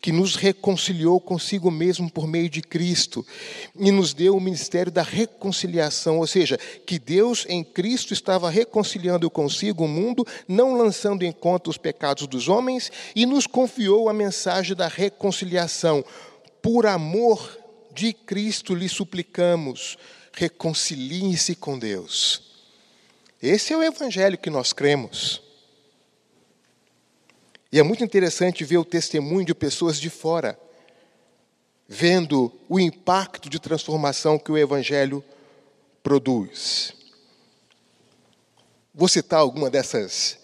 que 0.00 0.12
nos 0.12 0.36
reconciliou 0.36 1.20
consigo 1.20 1.72
mesmo 1.72 2.08
por 2.08 2.28
meio 2.28 2.48
de 2.48 2.62
Cristo 2.62 3.26
e 3.76 3.90
nos 3.90 4.14
deu 4.14 4.36
o 4.36 4.40
ministério 4.40 4.92
da 4.92 5.02
reconciliação, 5.02 6.18
ou 6.18 6.26
seja, 6.28 6.56
que 6.86 7.00
Deus 7.00 7.46
em 7.48 7.64
Cristo 7.64 8.12
estava 8.12 8.48
reconciliando 8.48 9.28
consigo 9.28 9.86
o 9.86 9.88
mundo, 9.88 10.24
não 10.46 10.76
lançando 10.76 11.24
em 11.24 11.32
conta 11.32 11.68
os 11.68 11.76
pecados 11.76 12.28
dos 12.28 12.48
homens, 12.48 12.92
e 13.16 13.26
nos 13.26 13.44
confiou 13.44 14.08
a 14.08 14.14
mensagem 14.14 14.76
da 14.76 14.86
reconciliação. 14.86 16.04
Por 16.62 16.86
amor 16.86 17.57
de 17.98 18.12
Cristo 18.12 18.74
lhe 18.74 18.88
suplicamos, 18.88 19.98
reconcilie-se 20.32 21.56
com 21.56 21.76
Deus. 21.76 22.42
Esse 23.42 23.72
é 23.72 23.76
o 23.76 23.82
evangelho 23.82 24.38
que 24.38 24.48
nós 24.48 24.72
cremos. 24.72 25.42
E 27.72 27.78
é 27.78 27.82
muito 27.82 28.04
interessante 28.04 28.64
ver 28.64 28.78
o 28.78 28.84
testemunho 28.84 29.44
de 29.44 29.54
pessoas 29.54 29.98
de 30.00 30.08
fora, 30.08 30.58
vendo 31.88 32.52
o 32.68 32.78
impacto 32.78 33.50
de 33.50 33.58
transformação 33.58 34.38
que 34.38 34.52
o 34.52 34.56
evangelho 34.56 35.24
produz. 36.02 36.94
Vou 38.94 39.08
citar 39.08 39.40
alguma 39.40 39.68
dessas 39.68 40.38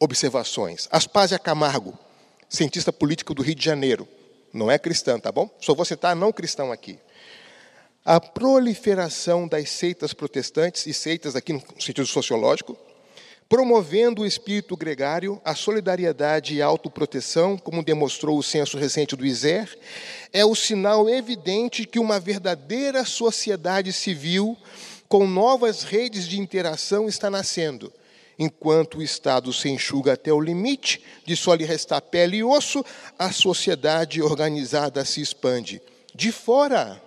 observações. 0.00 0.88
Aspásia 0.90 1.38
Camargo, 1.38 1.96
cientista 2.48 2.92
político 2.92 3.34
do 3.34 3.42
Rio 3.42 3.54
de 3.54 3.64
Janeiro, 3.64 4.06
não 4.52 4.70
é 4.70 4.78
cristã, 4.78 5.18
tá 5.18 5.32
bom? 5.32 5.48
Só 5.60 5.74
vou 5.74 5.84
citar 5.84 6.14
não 6.14 6.32
cristão 6.32 6.70
aqui. 6.70 6.98
A 8.04 8.20
proliferação 8.20 9.46
das 9.46 9.70
seitas 9.70 10.12
protestantes, 10.12 10.86
e 10.86 10.92
seitas 10.92 11.36
aqui 11.36 11.52
no 11.52 11.62
sentido 11.78 12.06
sociológico, 12.06 12.76
promovendo 13.48 14.22
o 14.22 14.26
espírito 14.26 14.76
gregário, 14.76 15.40
a 15.44 15.54
solidariedade 15.54 16.54
e 16.54 16.62
a 16.62 16.66
autoproteção, 16.66 17.56
como 17.56 17.84
demonstrou 17.84 18.38
o 18.38 18.42
censo 18.42 18.76
recente 18.76 19.14
do 19.14 19.24
ISER, 19.24 19.78
é 20.32 20.44
o 20.44 20.54
sinal 20.54 21.08
evidente 21.08 21.86
que 21.86 21.98
uma 21.98 22.18
verdadeira 22.18 23.04
sociedade 23.04 23.92
civil, 23.92 24.56
com 25.08 25.26
novas 25.26 25.82
redes 25.82 26.26
de 26.26 26.40
interação, 26.40 27.08
está 27.08 27.30
nascendo 27.30 27.92
Enquanto 28.38 28.98
o 28.98 29.02
Estado 29.02 29.52
se 29.52 29.68
enxuga 29.68 30.14
até 30.14 30.32
o 30.32 30.40
limite 30.40 31.02
de 31.24 31.36
só 31.36 31.54
lhe 31.54 31.64
restar 31.64 32.00
pele 32.00 32.38
e 32.38 32.44
osso, 32.44 32.84
a 33.18 33.30
sociedade 33.30 34.22
organizada 34.22 35.04
se 35.04 35.20
expande. 35.20 35.80
De 36.14 36.32
fora, 36.32 37.00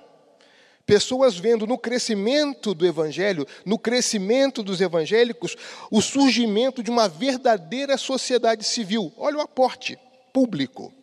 pessoas 0.85 1.37
vendo 1.37 1.65
no 1.65 1.77
crescimento 1.77 2.73
do 2.73 2.85
Evangelho, 2.85 3.47
no 3.65 3.77
crescimento 3.77 4.61
dos 4.61 4.81
evangélicos, 4.81 5.55
o 5.89 6.01
surgimento 6.01 6.83
de 6.83 6.91
uma 6.91 7.07
verdadeira 7.07 7.97
sociedade 7.97 8.63
civil. 8.63 9.11
Olha 9.17 9.37
o 9.37 9.41
aporte 9.41 9.97
público, 10.31 10.93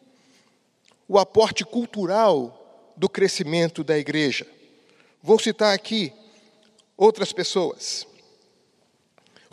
o 1.08 1.18
aporte 1.18 1.64
cultural 1.64 2.58
do 2.96 3.08
crescimento 3.08 3.82
da 3.82 3.98
igreja. 3.98 4.46
Vou 5.22 5.38
citar 5.38 5.74
aqui 5.74 6.12
outras 6.96 7.32
pessoas. 7.32 8.06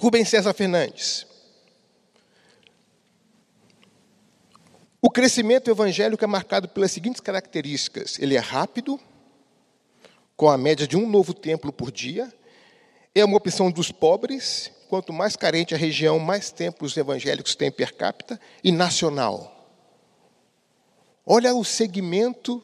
Rubens 0.02 0.30
César 0.30 0.54
Fernandes. 0.54 1.28
O 5.02 5.10
crescimento 5.10 5.70
evangélico 5.70 6.24
é 6.24 6.28
marcado 6.28 6.70
pelas 6.70 6.90
seguintes 6.90 7.20
características: 7.20 8.18
ele 8.18 8.38
é 8.38 8.40
rápido, 8.40 8.98
com 10.38 10.50
a 10.50 10.58
média 10.58 10.88
de 10.88 10.96
um 10.96 11.06
novo 11.06 11.34
templo 11.34 11.74
por 11.74 11.92
dia, 11.92 12.34
é 13.14 13.26
uma 13.26 13.36
opção 13.36 13.70
dos 13.70 13.92
pobres, 13.92 14.72
quanto 14.88 15.12
mais 15.12 15.36
carente 15.36 15.76
a 15.76 15.78
região, 15.78 16.18
mais 16.18 16.50
templos 16.50 16.96
evangélicos 16.96 17.54
tem 17.54 17.70
per 17.70 17.94
capita, 17.94 18.40
e 18.64 18.72
nacional. 18.72 19.70
Olha 21.26 21.54
o 21.54 21.66
segmento 21.66 22.64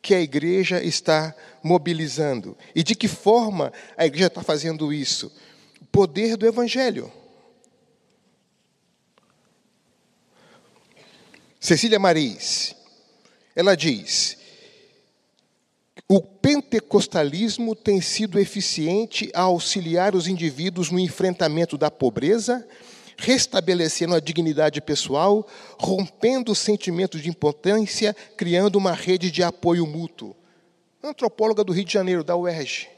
que 0.00 0.14
a 0.14 0.20
igreja 0.20 0.80
está 0.80 1.34
mobilizando 1.64 2.56
e 2.76 2.84
de 2.84 2.94
que 2.94 3.08
forma 3.08 3.72
a 3.96 4.06
igreja 4.06 4.28
está 4.28 4.40
fazendo 4.40 4.92
isso 4.92 5.32
poder 5.94 6.36
do 6.36 6.44
Evangelho. 6.44 7.08
Cecília 11.60 12.00
Maris, 12.00 12.74
ela 13.54 13.76
diz: 13.76 14.36
o 16.08 16.20
pentecostalismo 16.20 17.76
tem 17.76 18.00
sido 18.00 18.40
eficiente 18.40 19.30
a 19.32 19.42
auxiliar 19.42 20.16
os 20.16 20.26
indivíduos 20.26 20.90
no 20.90 20.98
enfrentamento 20.98 21.78
da 21.78 21.92
pobreza, 21.92 22.66
restabelecendo 23.16 24.16
a 24.16 24.20
dignidade 24.20 24.80
pessoal, 24.80 25.46
rompendo 25.78 26.50
o 26.50 26.56
sentimento 26.56 27.20
de 27.20 27.28
impotência, 27.28 28.12
criando 28.36 28.74
uma 28.74 28.92
rede 28.92 29.30
de 29.30 29.44
apoio 29.44 29.86
mútuo. 29.86 30.34
Antropóloga 31.00 31.62
do 31.62 31.72
Rio 31.72 31.84
de 31.84 31.92
Janeiro, 31.92 32.24
da 32.24 32.36
UERJ. 32.36 32.93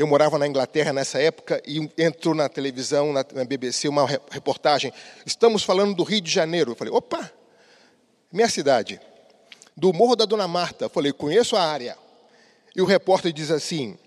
Eu 0.00 0.06
morava 0.06 0.38
na 0.38 0.46
Inglaterra 0.46 0.94
nessa 0.94 1.20
época 1.20 1.62
e 1.66 1.78
entrou 1.98 2.34
na 2.34 2.48
televisão, 2.48 3.12
na, 3.12 3.22
BBC, 3.44 3.86
uma 3.86 4.06
reportagem. 4.30 4.90
Estamos 5.26 5.62
falando 5.62 5.94
do 5.94 6.02
Rio 6.04 6.22
de 6.22 6.30
Janeiro. 6.30 6.72
Eu 6.72 6.74
falei, 6.74 6.90
opa, 6.90 7.30
minha 8.32 8.48
cidade. 8.48 8.98
Do 9.76 9.92
Morro 9.92 10.16
da 10.16 10.24
Dona 10.24 10.48
Marta. 10.48 10.86
Eu 10.86 10.88
falei, 10.88 11.12
conheço 11.12 11.54
a 11.54 11.62
área. 11.62 11.98
E 12.74 12.80
o 12.80 12.86
repórter 12.86 13.30
diz 13.30 13.50
assim: 13.50 13.98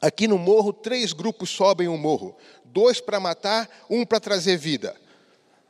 aqui 0.00 0.26
no 0.26 0.38
morro, 0.38 0.72
três 0.72 1.12
grupos 1.12 1.50
sobem 1.50 1.88
o 1.88 1.98
morro: 1.98 2.34
dois 2.64 2.98
para 2.98 3.20
matar, 3.20 3.68
um 3.90 4.06
para 4.06 4.18
trazer 4.18 4.56
vida. 4.56 4.96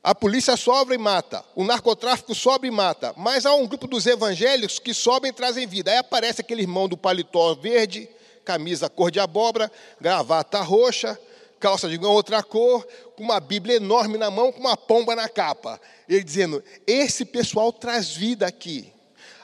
A 0.05 0.15
polícia 0.15 0.57
sobe 0.57 0.95
e 0.95 0.99
mata, 0.99 1.45
o 1.57 1.65
narcotráfico 1.65 2.33
sobe 2.33 2.69
e 2.69 2.71
mata, 2.71 3.13
mas 3.17 3.45
há 3.45 3.53
um 3.57 3.67
grupo 3.67 3.89
dos 3.89 4.07
evangélicos 4.07 4.79
que 4.79 4.95
sobem 4.95 5.31
e 5.31 5.35
trazem 5.35 5.67
vida. 5.67 5.91
Aí 5.91 5.97
aparece 5.97 6.43
aquele 6.43 6.63
irmão 6.63 6.89
do 6.89 6.97
paletó 6.97 7.57
verde 7.57 8.09
camisa 8.45 8.89
cor 8.89 9.11
de 9.11 9.21
abóbora, 9.21 9.71
gravata 10.01 10.61
roxa, 10.61 11.19
calça 11.61 11.89
de 11.89 11.97
outra 12.05 12.43
cor, 12.43 12.87
com 13.17 13.23
uma 13.23 13.39
Bíblia 13.39 13.77
enorme 13.77 14.19
na 14.19 14.31
mão, 14.31 14.53
com 14.53 14.61
uma 14.61 14.77
pomba 14.77 15.15
na 15.15 15.29
capa. 15.29 15.81
Ele 16.09 16.25
dizendo: 16.25 16.63
Esse 16.87 17.25
pessoal 17.25 17.73
traz 17.73 18.11
vida 18.11 18.47
aqui. 18.47 18.93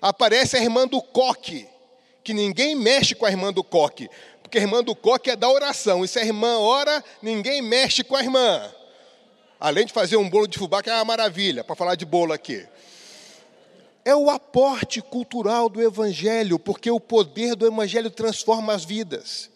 Aparece 0.01 0.57
a 0.57 0.63
irmã 0.63 0.87
do 0.87 1.01
coque, 1.01 1.67
que 2.23 2.35
ninguém 2.35 2.75
mexe 2.75 3.15
com 3.15 3.27
a 3.27 3.31
irmã 3.31 3.53
do 3.53 3.65
coque, 3.65 4.09
porque 4.43 4.59
a 4.59 4.61
irmã 4.61 4.83
do 4.83 4.95
coque 4.95 5.31
é 5.31 5.37
da 5.37 5.49
oração. 5.49 6.05
E 6.05 6.09
se 6.09 6.19
a 6.19 6.25
irmã 6.25 6.59
ora, 6.59 7.03
ninguém 7.23 7.63
mexe 7.63 8.05
com 8.05 8.17
a 8.17 8.23
irmã. 8.23 8.73
Além 9.61 9.87
de 9.87 9.93
fazer 9.93 10.17
um 10.17 10.29
bolo 10.29 10.47
de 10.47 10.57
fubá, 10.57 10.83
que 10.83 10.89
é 10.89 10.95
uma 10.95 11.05
maravilha, 11.05 11.65
para 11.65 11.75
falar 11.75 11.97
de 11.97 12.05
bolo 12.05 12.33
aqui 12.33 12.67
é 14.09 14.17
o 14.17 14.31
aporte 14.31 15.03
cultural 15.03 15.69
do 15.69 15.83
Evangelho, 15.83 16.59
porque 16.59 16.91
o 16.91 16.99
poder 16.99 17.55
do 17.55 17.67
Evangelho 17.67 18.09
transforma 18.09 18.73
as 18.73 18.83
vidas. 18.83 19.51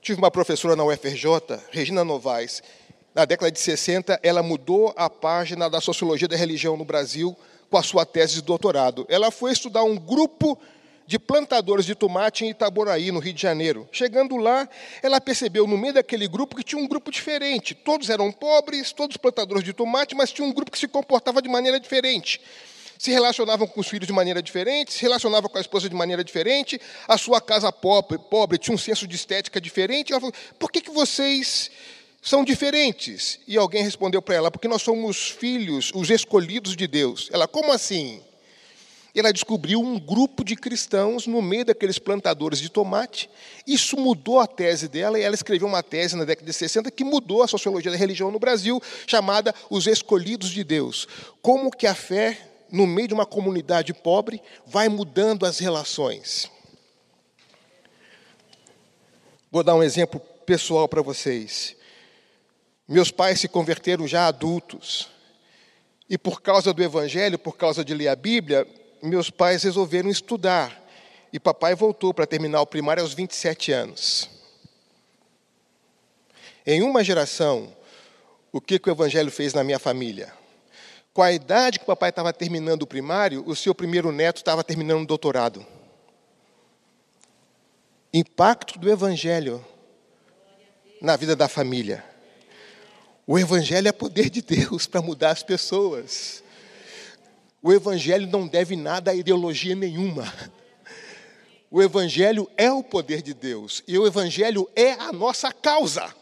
Tive 0.00 0.20
uma 0.20 0.30
professora 0.30 0.76
na 0.76 0.84
UFRJ, 0.84 1.58
Regina 1.72 2.04
Novaes. 2.04 2.62
Na 3.12 3.24
década 3.24 3.50
de 3.50 3.58
60, 3.58 4.20
ela 4.22 4.44
mudou 4.44 4.94
a 4.96 5.10
página 5.10 5.68
da 5.68 5.80
sociologia 5.80 6.28
da 6.28 6.36
religião 6.36 6.76
no 6.76 6.84
Brasil 6.84 7.36
com 7.68 7.76
a 7.76 7.82
sua 7.82 8.06
tese 8.06 8.34
de 8.34 8.42
doutorado. 8.42 9.04
Ela 9.08 9.32
foi 9.32 9.50
estudar 9.50 9.82
um 9.82 9.96
grupo 9.96 10.56
de 11.04 11.18
plantadores 11.18 11.84
de 11.84 11.96
tomate 11.96 12.44
em 12.44 12.50
Itaboraí, 12.50 13.10
no 13.10 13.18
Rio 13.18 13.32
de 13.32 13.42
Janeiro. 13.42 13.88
Chegando 13.90 14.36
lá, 14.36 14.68
ela 15.02 15.20
percebeu 15.20 15.66
no 15.66 15.76
meio 15.76 15.94
daquele 15.94 16.28
grupo 16.28 16.54
que 16.54 16.62
tinha 16.62 16.80
um 16.80 16.86
grupo 16.86 17.10
diferente. 17.10 17.74
Todos 17.74 18.08
eram 18.08 18.30
pobres, 18.30 18.92
todos 18.92 19.16
plantadores 19.16 19.64
de 19.64 19.72
tomate, 19.72 20.14
mas 20.14 20.30
tinha 20.30 20.46
um 20.46 20.52
grupo 20.52 20.70
que 20.70 20.78
se 20.78 20.86
comportava 20.86 21.42
de 21.42 21.48
maneira 21.48 21.80
diferente. 21.80 22.40
Se 23.02 23.10
relacionavam 23.10 23.66
com 23.66 23.80
os 23.80 23.88
filhos 23.88 24.06
de 24.06 24.12
maneira 24.12 24.40
diferente, 24.40 24.92
se 24.92 25.02
relacionavam 25.02 25.50
com 25.50 25.58
a 25.58 25.60
esposa 25.60 25.88
de 25.88 25.94
maneira 25.96 26.22
diferente, 26.22 26.80
a 27.08 27.18
sua 27.18 27.40
casa 27.40 27.72
pobre, 27.72 28.16
pobre 28.16 28.58
tinha 28.58 28.72
um 28.72 28.78
senso 28.78 29.08
de 29.08 29.16
estética 29.16 29.60
diferente. 29.60 30.12
Ela 30.12 30.20
falou: 30.20 30.32
por 30.56 30.70
que, 30.70 30.80
que 30.80 30.92
vocês 30.92 31.68
são 32.22 32.44
diferentes? 32.44 33.40
E 33.48 33.56
alguém 33.56 33.82
respondeu 33.82 34.22
para 34.22 34.36
ela: 34.36 34.52
porque 34.52 34.68
nós 34.68 34.82
somos 34.82 35.30
filhos, 35.30 35.90
os 35.92 36.10
escolhidos 36.10 36.76
de 36.76 36.86
Deus. 36.86 37.28
Ela, 37.32 37.48
como 37.48 37.72
assim? 37.72 38.22
ela 39.12 39.32
descobriu 39.32 39.80
um 39.80 39.98
grupo 39.98 40.44
de 40.44 40.54
cristãos 40.54 41.26
no 41.26 41.42
meio 41.42 41.64
daqueles 41.64 41.98
plantadores 41.98 42.60
de 42.60 42.68
tomate. 42.68 43.28
Isso 43.66 43.96
mudou 43.96 44.38
a 44.38 44.46
tese 44.46 44.86
dela 44.86 45.18
e 45.18 45.22
ela 45.22 45.34
escreveu 45.34 45.66
uma 45.66 45.82
tese 45.82 46.14
na 46.14 46.24
década 46.24 46.46
de 46.46 46.52
60 46.52 46.88
que 46.92 47.02
mudou 47.02 47.42
a 47.42 47.48
sociologia 47.48 47.90
da 47.90 47.96
religião 47.96 48.30
no 48.30 48.38
Brasil, 48.38 48.80
chamada 49.08 49.52
Os 49.68 49.88
Escolhidos 49.88 50.50
de 50.50 50.62
Deus. 50.62 51.08
Como 51.42 51.68
que 51.68 51.86
a 51.86 51.96
fé, 51.96 52.51
no 52.72 52.86
meio 52.86 53.08
de 53.08 53.14
uma 53.14 53.26
comunidade 53.26 53.92
pobre, 53.92 54.42
vai 54.66 54.88
mudando 54.88 55.44
as 55.44 55.58
relações. 55.58 56.50
Vou 59.50 59.62
dar 59.62 59.74
um 59.74 59.82
exemplo 59.82 60.18
pessoal 60.46 60.88
para 60.88 61.02
vocês. 61.02 61.76
Meus 62.88 63.10
pais 63.10 63.38
se 63.38 63.46
converteram 63.46 64.08
já 64.08 64.26
adultos. 64.26 65.10
E 66.08 66.16
por 66.16 66.40
causa 66.40 66.72
do 66.72 66.82
Evangelho, 66.82 67.38
por 67.38 67.56
causa 67.58 67.84
de 67.84 67.92
ler 67.92 68.08
a 68.08 68.16
Bíblia, 68.16 68.66
meus 69.02 69.28
pais 69.28 69.62
resolveram 69.62 70.08
estudar. 70.08 70.82
E 71.30 71.38
papai 71.38 71.74
voltou 71.74 72.14
para 72.14 72.26
terminar 72.26 72.62
o 72.62 72.66
primário 72.66 73.02
aos 73.02 73.12
27 73.12 73.72
anos. 73.72 74.30
Em 76.66 76.82
uma 76.82 77.04
geração, 77.04 77.74
o 78.50 78.60
que, 78.60 78.78
que 78.78 78.88
o 78.88 78.92
Evangelho 78.92 79.30
fez 79.30 79.52
na 79.52 79.62
minha 79.62 79.78
família? 79.78 80.32
Com 81.12 81.22
a 81.22 81.30
idade 81.30 81.78
que 81.78 81.84
o 81.84 81.86
papai 81.86 82.08
estava 82.08 82.32
terminando 82.32 82.82
o 82.82 82.86
primário, 82.86 83.44
o 83.46 83.54
seu 83.54 83.74
primeiro 83.74 84.10
neto 84.10 84.38
estava 84.38 84.64
terminando 84.64 85.02
o 85.02 85.06
doutorado. 85.06 85.64
Impacto 88.14 88.78
do 88.78 88.90
Evangelho 88.90 89.64
na 91.00 91.16
vida 91.16 91.36
da 91.36 91.48
família. 91.48 92.04
O 93.26 93.38
Evangelho 93.38 93.88
é 93.88 93.92
poder 93.92 94.30
de 94.30 94.40
Deus 94.40 94.86
para 94.86 95.02
mudar 95.02 95.30
as 95.30 95.42
pessoas. 95.42 96.42
O 97.62 97.72
Evangelho 97.72 98.26
não 98.26 98.46
deve 98.46 98.74
nada 98.74 99.10
a 99.10 99.14
ideologia 99.14 99.74
nenhuma. 99.74 100.32
O 101.70 101.82
Evangelho 101.82 102.50
é 102.56 102.70
o 102.70 102.82
poder 102.82 103.22
de 103.22 103.32
Deus 103.32 103.82
e 103.86 103.98
o 103.98 104.06
Evangelho 104.06 104.68
é 104.74 104.92
a 104.92 105.12
nossa 105.12 105.52
causa. 105.52 106.14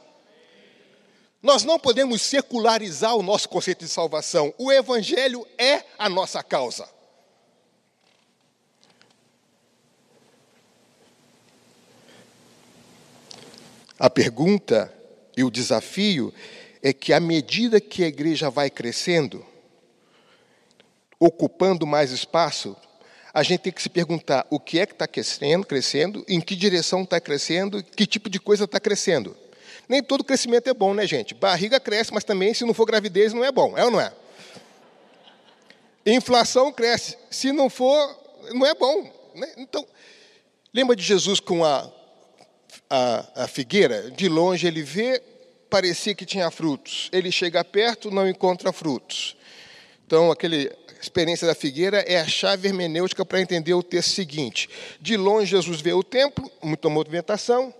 Nós 1.42 1.64
não 1.64 1.78
podemos 1.78 2.20
secularizar 2.20 3.16
o 3.16 3.22
nosso 3.22 3.48
conceito 3.48 3.84
de 3.84 3.90
salvação. 3.90 4.52
O 4.58 4.70
Evangelho 4.70 5.46
é 5.56 5.84
a 5.98 6.08
nossa 6.08 6.42
causa. 6.42 6.88
A 13.98 14.08
pergunta 14.08 14.92
e 15.36 15.44
o 15.44 15.50
desafio 15.50 16.32
é 16.82 16.92
que, 16.92 17.12
à 17.12 17.20
medida 17.20 17.80
que 17.80 18.02
a 18.02 18.08
igreja 18.08 18.50
vai 18.50 18.70
crescendo, 18.70 19.44
ocupando 21.18 21.86
mais 21.86 22.10
espaço, 22.10 22.76
a 23.32 23.42
gente 23.42 23.60
tem 23.60 23.72
que 23.72 23.82
se 23.82 23.90
perguntar 23.90 24.46
o 24.50 24.58
que 24.58 24.78
é 24.78 24.86
que 24.86 24.92
está 24.92 25.06
crescendo, 25.06 25.66
crescendo, 25.66 26.24
em 26.26 26.40
que 26.40 26.56
direção 26.56 27.02
está 27.02 27.20
crescendo, 27.20 27.82
que 27.82 28.06
tipo 28.06 28.28
de 28.28 28.40
coisa 28.40 28.64
está 28.64 28.80
crescendo. 28.80 29.36
Nem 29.90 30.04
todo 30.04 30.22
crescimento 30.22 30.70
é 30.70 30.72
bom, 30.72 30.94
né, 30.94 31.04
gente? 31.04 31.34
Barriga 31.34 31.80
cresce, 31.80 32.14
mas 32.14 32.22
também, 32.22 32.54
se 32.54 32.64
não 32.64 32.72
for 32.72 32.86
gravidez, 32.86 33.32
não 33.32 33.44
é 33.44 33.50
bom, 33.50 33.76
é 33.76 33.84
ou 33.84 33.90
não 33.90 34.00
é? 34.00 34.12
Inflação 36.06 36.72
cresce, 36.72 37.18
se 37.28 37.50
não 37.50 37.68
for, 37.68 38.16
não 38.54 38.64
é 38.64 38.72
bom. 38.72 39.12
Né? 39.34 39.52
Então, 39.56 39.84
lembra 40.72 40.94
de 40.94 41.02
Jesus 41.02 41.40
com 41.40 41.64
a, 41.64 41.90
a, 42.88 43.42
a 43.42 43.48
figueira? 43.48 44.12
De 44.12 44.28
longe 44.28 44.64
ele 44.64 44.84
vê, 44.84 45.20
parecia 45.68 46.14
que 46.14 46.24
tinha 46.24 46.48
frutos. 46.52 47.08
Ele 47.10 47.32
chega 47.32 47.64
perto, 47.64 48.12
não 48.12 48.28
encontra 48.28 48.72
frutos. 48.72 49.36
Então, 50.06 50.30
aquele, 50.30 50.70
experiência 51.02 51.48
da 51.48 51.54
figueira 51.54 51.98
é 52.06 52.20
a 52.20 52.28
chave 52.28 52.68
hermenêutica 52.68 53.24
para 53.24 53.40
entender 53.40 53.74
o 53.74 53.82
texto 53.82 54.10
seguinte. 54.10 54.68
De 55.00 55.16
longe, 55.16 55.50
Jesus 55.50 55.80
vê 55.80 55.92
o 55.92 56.04
templo, 56.04 56.48
muita 56.62 56.88
movimentação. 56.88 57.74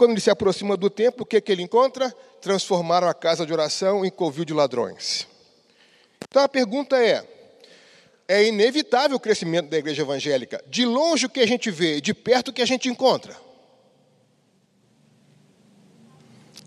Quando 0.00 0.12
ele 0.12 0.20
se 0.22 0.30
aproxima 0.30 0.78
do 0.78 0.88
templo, 0.88 1.24
o 1.24 1.26
que, 1.26 1.38
que 1.42 1.52
ele 1.52 1.60
encontra? 1.60 2.10
Transformaram 2.40 3.06
a 3.06 3.12
casa 3.12 3.44
de 3.44 3.52
oração 3.52 4.02
em 4.02 4.08
covil 4.08 4.46
de 4.46 4.54
ladrões. 4.54 5.28
Então 6.26 6.42
a 6.42 6.48
pergunta 6.48 6.96
é: 6.96 7.22
é 8.26 8.42
inevitável 8.48 9.18
o 9.18 9.20
crescimento 9.20 9.68
da 9.68 9.76
igreja 9.76 10.00
evangélica? 10.00 10.64
De 10.66 10.86
longe 10.86 11.26
o 11.26 11.28
que 11.28 11.40
a 11.40 11.46
gente 11.46 11.70
vê, 11.70 12.00
de 12.00 12.14
perto 12.14 12.48
o 12.48 12.52
que 12.54 12.62
a 12.62 12.66
gente 12.66 12.88
encontra? 12.88 13.36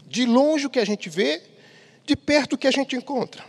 De 0.05 0.27
longe 0.27 0.67
o 0.67 0.69
que 0.69 0.77
a 0.77 0.85
gente 0.85 1.09
vê, 1.09 1.41
de 2.05 2.15
perto 2.15 2.53
o 2.53 2.57
que 2.57 2.67
a 2.67 2.71
gente 2.71 2.95
encontra. 2.95 3.43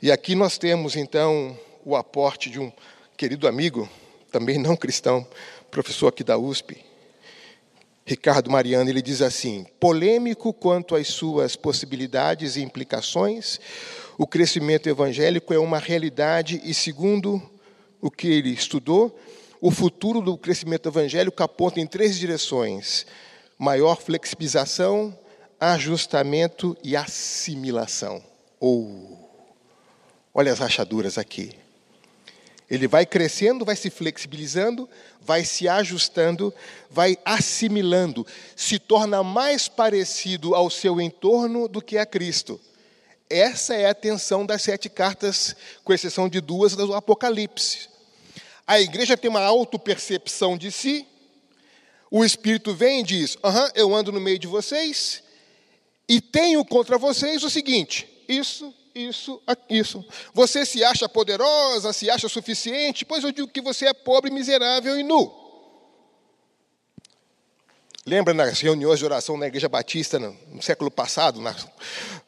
E 0.00 0.12
aqui 0.12 0.36
nós 0.36 0.56
temos 0.56 0.94
então 0.94 1.58
o 1.84 1.96
aporte 1.96 2.48
de 2.48 2.60
um 2.60 2.70
querido 3.16 3.48
amigo, 3.48 3.90
também 4.30 4.56
não 4.56 4.76
cristão, 4.76 5.26
professor 5.68 6.06
aqui 6.06 6.22
da 6.22 6.38
USP, 6.38 6.88
Ricardo 8.10 8.50
Mariano, 8.50 8.90
ele 8.90 9.00
diz 9.00 9.22
assim: 9.22 9.64
polêmico 9.78 10.52
quanto 10.52 10.96
às 10.96 11.06
suas 11.06 11.54
possibilidades 11.54 12.56
e 12.56 12.60
implicações, 12.60 13.60
o 14.18 14.26
crescimento 14.26 14.88
evangélico 14.88 15.54
é 15.54 15.58
uma 15.60 15.78
realidade 15.78 16.60
e, 16.64 16.74
segundo 16.74 17.40
o 18.00 18.10
que 18.10 18.26
ele 18.26 18.50
estudou, 18.50 19.16
o 19.60 19.70
futuro 19.70 20.20
do 20.20 20.36
crescimento 20.36 20.88
evangélico 20.88 21.40
aponta 21.40 21.78
em 21.78 21.86
três 21.86 22.18
direções: 22.18 23.06
maior 23.56 23.94
flexibilização, 24.00 25.16
ajustamento 25.60 26.76
e 26.82 26.96
assimilação. 26.96 28.20
Ou 28.58 29.20
Olha 30.34 30.52
as 30.52 30.58
rachaduras 30.58 31.16
aqui. 31.16 31.59
Ele 32.70 32.86
vai 32.86 33.04
crescendo, 33.04 33.64
vai 33.64 33.74
se 33.74 33.90
flexibilizando, 33.90 34.88
vai 35.20 35.44
se 35.44 35.68
ajustando, 35.68 36.54
vai 36.88 37.18
assimilando, 37.24 38.24
se 38.54 38.78
torna 38.78 39.24
mais 39.24 39.66
parecido 39.66 40.54
ao 40.54 40.70
seu 40.70 41.00
entorno 41.00 41.66
do 41.66 41.82
que 41.82 41.98
a 41.98 42.06
Cristo. 42.06 42.60
Essa 43.28 43.74
é 43.74 43.88
a 43.88 43.94
tensão 43.94 44.46
das 44.46 44.62
sete 44.62 44.88
cartas, 44.88 45.56
com 45.82 45.92
exceção 45.92 46.28
de 46.28 46.40
duas 46.40 46.76
do 46.76 46.94
Apocalipse. 46.94 47.88
A 48.66 48.80
igreja 48.80 49.16
tem 49.16 49.28
uma 49.28 49.42
autopercepção 49.42 50.56
de 50.56 50.70
si, 50.70 51.06
o 52.10 52.24
Espírito 52.24 52.74
vem 52.74 53.00
e 53.00 53.04
diz: 53.04 53.36
uhum, 53.36 53.68
eu 53.74 53.94
ando 53.94 54.12
no 54.12 54.20
meio 54.20 54.38
de 54.38 54.46
vocês, 54.46 55.22
e 56.08 56.20
tenho 56.20 56.64
contra 56.64 56.98
vocês 56.98 57.42
o 57.44 57.50
seguinte: 57.50 58.08
isso, 58.28 58.74
isso, 58.94 59.42
isso. 59.68 60.04
Você 60.32 60.64
se 60.66 60.82
acha 60.84 61.08
poderosa, 61.08 61.92
se 61.92 62.10
acha 62.10 62.28
suficiente, 62.28 63.04
pois 63.04 63.24
eu 63.24 63.32
digo 63.32 63.48
que 63.48 63.60
você 63.60 63.86
é 63.86 63.94
pobre, 63.94 64.30
miserável 64.30 64.98
e 64.98 65.02
nu. 65.02 65.40
Lembra 68.06 68.32
nas 68.32 68.60
reuniões 68.60 68.98
de 68.98 69.04
oração 69.04 69.36
na 69.36 69.46
Igreja 69.46 69.68
Batista 69.68 70.18
no, 70.18 70.36
no 70.48 70.62
século 70.62 70.90
passado, 70.90 71.40
na, 71.40 71.54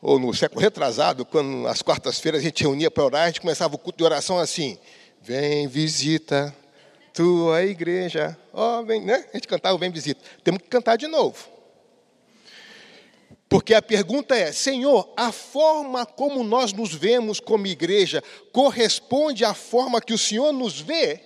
ou 0.01 0.18
no 0.18 0.35
século 0.35 0.61
retrasado, 0.61 1.25
quando 1.25 1.66
às 1.66 1.83
quartas-feiras 1.83 2.40
a 2.40 2.44
gente 2.44 2.62
reunia 2.62 2.90
para 2.90 3.05
orar, 3.05 3.22
a 3.22 3.27
gente 3.27 3.40
começava 3.40 3.75
o 3.75 3.79
culto 3.79 3.98
de 3.98 4.05
oração 4.05 4.38
assim: 4.38 4.79
Vem, 5.20 5.66
visita 5.66 6.55
tua 7.12 7.62
igreja. 7.62 8.37
Oh, 8.53 8.83
vem, 8.85 9.03
né? 9.03 9.25
A 9.33 9.37
gente 9.37 9.48
cantava 9.48 9.77
Vem, 9.79 9.90
visita. 9.90 10.20
Temos 10.42 10.62
que 10.62 10.68
cantar 10.68 10.96
de 10.96 11.07
novo. 11.07 11.52
Porque 13.53 13.75
a 13.75 13.83
pergunta 13.83 14.35
é: 14.35 14.51
Senhor, 14.51 15.12
a 15.15 15.31
forma 15.31 16.07
como 16.07 16.43
nós 16.43 16.73
nos 16.73 16.95
vemos 16.95 17.38
como 17.38 17.67
igreja 17.67 18.25
corresponde 18.51 19.45
à 19.45 19.53
forma 19.53 20.01
que 20.01 20.15
o 20.15 20.19
Senhor 20.19 20.55
nos 20.55 20.81
vê? 20.81 21.21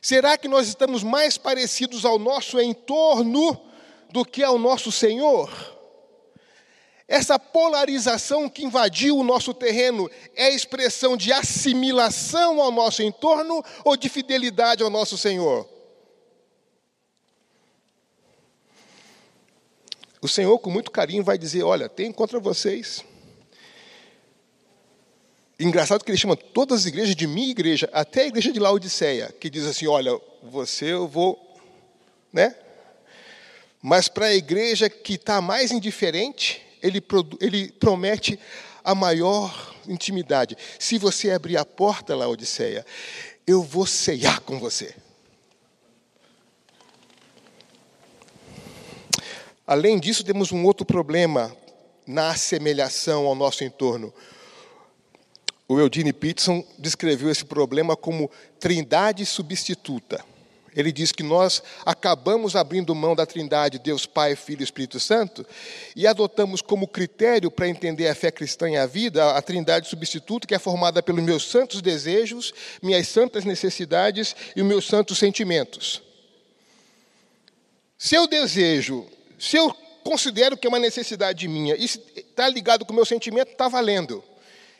Será 0.00 0.38
que 0.38 0.46
nós 0.46 0.68
estamos 0.68 1.02
mais 1.02 1.36
parecidos 1.36 2.04
ao 2.04 2.20
nosso 2.20 2.60
entorno 2.60 3.60
do 4.12 4.24
que 4.24 4.44
ao 4.44 4.60
nosso 4.60 4.92
Senhor? 4.92 5.50
Essa 7.08 7.36
polarização 7.36 8.48
que 8.48 8.64
invadiu 8.64 9.18
o 9.18 9.24
nosso 9.24 9.52
terreno 9.52 10.08
é 10.36 10.54
expressão 10.54 11.16
de 11.16 11.32
assimilação 11.32 12.60
ao 12.60 12.70
nosso 12.70 13.02
entorno 13.02 13.60
ou 13.84 13.96
de 13.96 14.08
fidelidade 14.08 14.84
ao 14.84 14.88
nosso 14.88 15.18
Senhor? 15.18 15.68
O 20.22 20.28
Senhor, 20.28 20.58
com 20.58 20.70
muito 20.70 20.90
carinho, 20.90 21.24
vai 21.24 21.38
dizer: 21.38 21.62
Olha, 21.62 21.88
tem 21.88 22.12
contra 22.12 22.38
vocês. 22.38 23.04
Engraçado 25.58 26.04
que 26.04 26.10
ele 26.10 26.18
chama 26.18 26.36
todas 26.36 26.80
as 26.80 26.86
igrejas 26.86 27.14
de 27.14 27.26
minha 27.26 27.50
igreja, 27.50 27.88
até 27.92 28.22
a 28.22 28.26
igreja 28.26 28.52
de 28.52 28.58
Laodiceia, 28.58 29.34
que 29.38 29.50
diz 29.50 29.66
assim: 29.66 29.86
Olha, 29.86 30.18
você 30.42 30.86
eu 30.86 31.08
vou. 31.08 31.38
Né? 32.32 32.54
Mas 33.82 34.08
para 34.08 34.26
a 34.26 34.34
igreja 34.34 34.90
que 34.90 35.14
está 35.14 35.40
mais 35.40 35.70
indiferente, 35.70 36.62
ele, 36.82 37.02
ele 37.40 37.72
promete 37.72 38.38
a 38.84 38.94
maior 38.94 39.74
intimidade. 39.88 40.56
Se 40.78 40.98
você 40.98 41.30
abrir 41.30 41.56
a 41.56 41.64
porta, 41.64 42.14
Laodiceia, 42.14 42.84
eu 43.46 43.62
vou 43.62 43.86
ceiar 43.86 44.40
com 44.40 44.58
você. 44.58 44.94
Além 49.70 50.00
disso, 50.00 50.24
temos 50.24 50.50
um 50.50 50.64
outro 50.64 50.84
problema 50.84 51.56
na 52.04 52.30
assemelhação 52.30 53.24
ao 53.26 53.36
nosso 53.36 53.62
entorno. 53.62 54.12
O 55.68 55.78
Eugene 55.78 56.12
Peterson 56.12 56.66
descreveu 56.76 57.30
esse 57.30 57.44
problema 57.44 57.96
como 57.96 58.28
trindade 58.58 59.24
substituta. 59.24 60.24
Ele 60.74 60.90
diz 60.90 61.12
que 61.12 61.22
nós 61.22 61.62
acabamos 61.86 62.56
abrindo 62.56 62.92
mão 62.96 63.14
da 63.14 63.24
trindade, 63.24 63.78
Deus 63.78 64.06
Pai, 64.06 64.34
Filho 64.34 64.62
e 64.62 64.64
Espírito 64.64 64.98
Santo, 64.98 65.46
e 65.94 66.04
adotamos 66.04 66.60
como 66.60 66.88
critério 66.88 67.48
para 67.48 67.68
entender 67.68 68.08
a 68.08 68.14
fé 68.16 68.32
cristã 68.32 68.68
e 68.68 68.76
a 68.76 68.86
vida 68.86 69.36
a 69.36 69.40
trindade 69.40 69.86
substituta, 69.86 70.48
que 70.48 70.54
é 70.56 70.58
formada 70.58 71.00
pelos 71.00 71.22
meus 71.22 71.48
santos 71.48 71.80
desejos, 71.80 72.52
minhas 72.82 73.06
santas 73.06 73.44
necessidades 73.44 74.34
e 74.56 74.62
os 74.62 74.66
meus 74.66 74.84
santos 74.84 75.16
sentimentos. 75.16 76.02
Se 77.96 78.16
eu 78.16 78.26
desejo 78.26 79.06
se 79.40 79.56
eu 79.56 79.74
considero 80.04 80.54
que 80.54 80.66
é 80.66 80.68
uma 80.68 80.78
necessidade 80.78 81.48
minha 81.48 81.74
e 81.74 81.84
está 81.84 82.46
ligado 82.46 82.84
com 82.84 82.92
o 82.92 82.94
meu 82.96 83.06
sentimento, 83.06 83.52
está 83.52 83.68
valendo. 83.68 84.22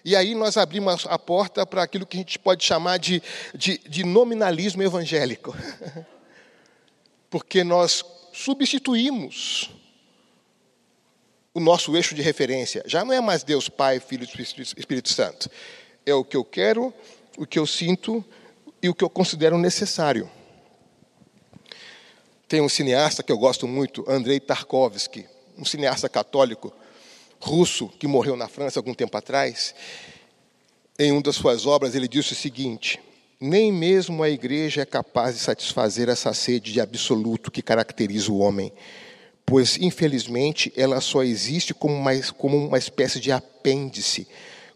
E 0.04 0.14
aí 0.14 0.34
nós 0.34 0.58
abrimos 0.58 1.06
a 1.08 1.18
porta 1.18 1.64
para 1.64 1.82
aquilo 1.82 2.06
que 2.06 2.18
a 2.18 2.20
gente 2.20 2.38
pode 2.38 2.62
chamar 2.62 2.98
de, 2.98 3.22
de, 3.54 3.78
de 3.78 4.04
nominalismo 4.04 4.82
evangélico. 4.82 5.56
Porque 7.30 7.64
nós 7.64 8.04
substituímos 8.34 9.70
o 11.54 11.60
nosso 11.60 11.96
eixo 11.96 12.14
de 12.14 12.20
referência. 12.20 12.82
Já 12.86 13.02
não 13.02 13.14
é 13.14 13.20
mais 13.20 13.42
Deus 13.42 13.68
Pai, 13.68 13.98
Filho 13.98 14.26
e 14.26 14.42
Espírito 14.78 15.08
Santo. 15.08 15.50
É 16.04 16.14
o 16.14 16.24
que 16.24 16.36
eu 16.36 16.44
quero, 16.44 16.92
o 17.38 17.46
que 17.46 17.58
eu 17.58 17.66
sinto 17.66 18.22
e 18.82 18.88
o 18.88 18.94
que 18.94 19.04
eu 19.04 19.10
considero 19.10 19.56
necessário. 19.56 20.30
Tem 22.50 22.60
um 22.60 22.68
cineasta 22.68 23.22
que 23.22 23.30
eu 23.30 23.38
gosto 23.38 23.68
muito, 23.68 24.04
Andrei 24.08 24.40
Tarkovsky, 24.40 25.24
um 25.56 25.64
cineasta 25.64 26.08
católico 26.08 26.72
russo 27.38 27.86
que 27.96 28.08
morreu 28.08 28.34
na 28.34 28.48
França 28.48 28.80
algum 28.80 28.92
tempo 28.92 29.16
atrás. 29.16 29.72
Em 30.98 31.12
uma 31.12 31.22
das 31.22 31.36
suas 31.36 31.64
obras, 31.64 31.94
ele 31.94 32.08
disse 32.08 32.32
o 32.32 32.34
seguinte: 32.34 32.98
Nem 33.40 33.70
mesmo 33.70 34.20
a 34.20 34.28
igreja 34.28 34.82
é 34.82 34.84
capaz 34.84 35.36
de 35.36 35.42
satisfazer 35.42 36.08
essa 36.08 36.34
sede 36.34 36.72
de 36.72 36.80
absoluto 36.80 37.52
que 37.52 37.62
caracteriza 37.62 38.32
o 38.32 38.40
homem, 38.40 38.72
pois, 39.46 39.76
infelizmente, 39.76 40.72
ela 40.76 41.00
só 41.00 41.22
existe 41.22 41.72
como 41.72 41.94
uma, 41.94 42.10
como 42.36 42.56
uma 42.66 42.78
espécie 42.78 43.20
de 43.20 43.30
apêndice, 43.30 44.26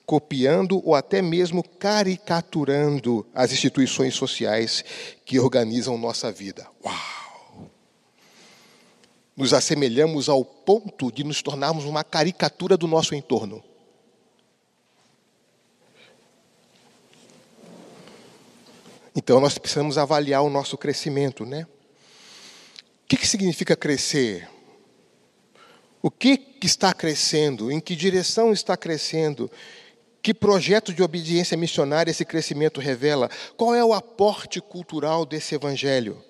copiando 0.06 0.80
ou 0.86 0.94
até 0.94 1.20
mesmo 1.20 1.60
caricaturando 1.64 3.26
as 3.34 3.50
instituições 3.50 4.14
sociais 4.14 4.84
que 5.24 5.40
organizam 5.40 5.98
nossa 5.98 6.30
vida. 6.30 6.68
Uau! 6.84 7.23
Nos 9.36 9.52
assemelhamos 9.52 10.28
ao 10.28 10.44
ponto 10.44 11.10
de 11.10 11.24
nos 11.24 11.42
tornarmos 11.42 11.84
uma 11.84 12.04
caricatura 12.04 12.76
do 12.76 12.86
nosso 12.86 13.14
entorno. 13.14 13.62
Então 19.16 19.40
nós 19.40 19.58
precisamos 19.58 19.96
avaliar 19.96 20.42
o 20.42 20.50
nosso 20.50 20.76
crescimento, 20.76 21.46
né? 21.46 21.66
O 23.04 23.06
que, 23.06 23.16
que 23.16 23.26
significa 23.26 23.76
crescer? 23.76 24.48
O 26.02 26.10
que, 26.10 26.36
que 26.36 26.66
está 26.66 26.92
crescendo? 26.92 27.70
Em 27.70 27.80
que 27.80 27.94
direção 27.94 28.52
está 28.52 28.76
crescendo? 28.76 29.50
Que 30.20 30.34
projeto 30.34 30.92
de 30.92 31.02
obediência 31.02 31.56
missionária 31.56 32.10
esse 32.10 32.24
crescimento 32.24 32.80
revela? 32.80 33.30
Qual 33.56 33.74
é 33.74 33.84
o 33.84 33.92
aporte 33.92 34.60
cultural 34.60 35.24
desse 35.24 35.54
evangelho? 35.54 36.22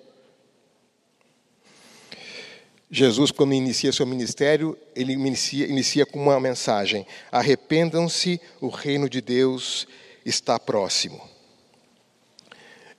Jesus, 2.89 3.31
quando 3.31 3.53
inicia 3.53 3.91
seu 3.91 4.05
ministério, 4.05 4.77
ele 4.95 5.13
inicia, 5.13 5.65
inicia 5.65 6.05
com 6.05 6.21
uma 6.21 6.39
mensagem: 6.39 7.05
arrependam-se, 7.31 8.39
o 8.61 8.67
reino 8.67 9.09
de 9.09 9.21
Deus 9.21 9.87
está 10.25 10.59
próximo. 10.59 11.21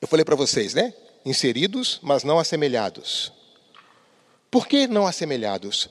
Eu 0.00 0.08
falei 0.08 0.24
para 0.24 0.36
vocês, 0.36 0.74
né? 0.74 0.92
Inseridos, 1.24 1.98
mas 2.02 2.24
não 2.24 2.38
assemelhados. 2.38 3.32
Por 4.50 4.66
que 4.66 4.86
não 4.86 5.06
assemelhados? 5.06 5.88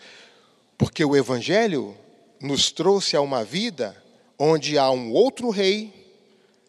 Porque 0.78 1.04
o 1.04 1.16
Evangelho 1.16 1.98
nos 2.42 2.72
trouxe 2.72 3.16
a 3.16 3.22
uma 3.22 3.44
vida 3.44 4.02
onde 4.38 4.78
há 4.78 4.90
um 4.92 5.12
outro 5.12 5.50
rei, 5.50 5.94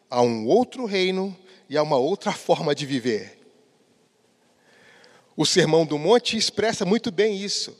há 0.09 0.21
um 0.21 0.47
outro 0.47 0.85
reino 0.85 1.37
e 1.69 1.77
há 1.77 1.83
uma 1.83 1.97
outra 1.97 2.31
forma 2.31 2.73
de 2.73 2.85
viver. 2.85 3.36
O 5.37 5.45
Sermão 5.45 5.85
do 5.85 5.99
Monte 5.99 6.35
expressa 6.35 6.83
muito 6.83 7.11
bem 7.11 7.37
isso. 7.37 7.77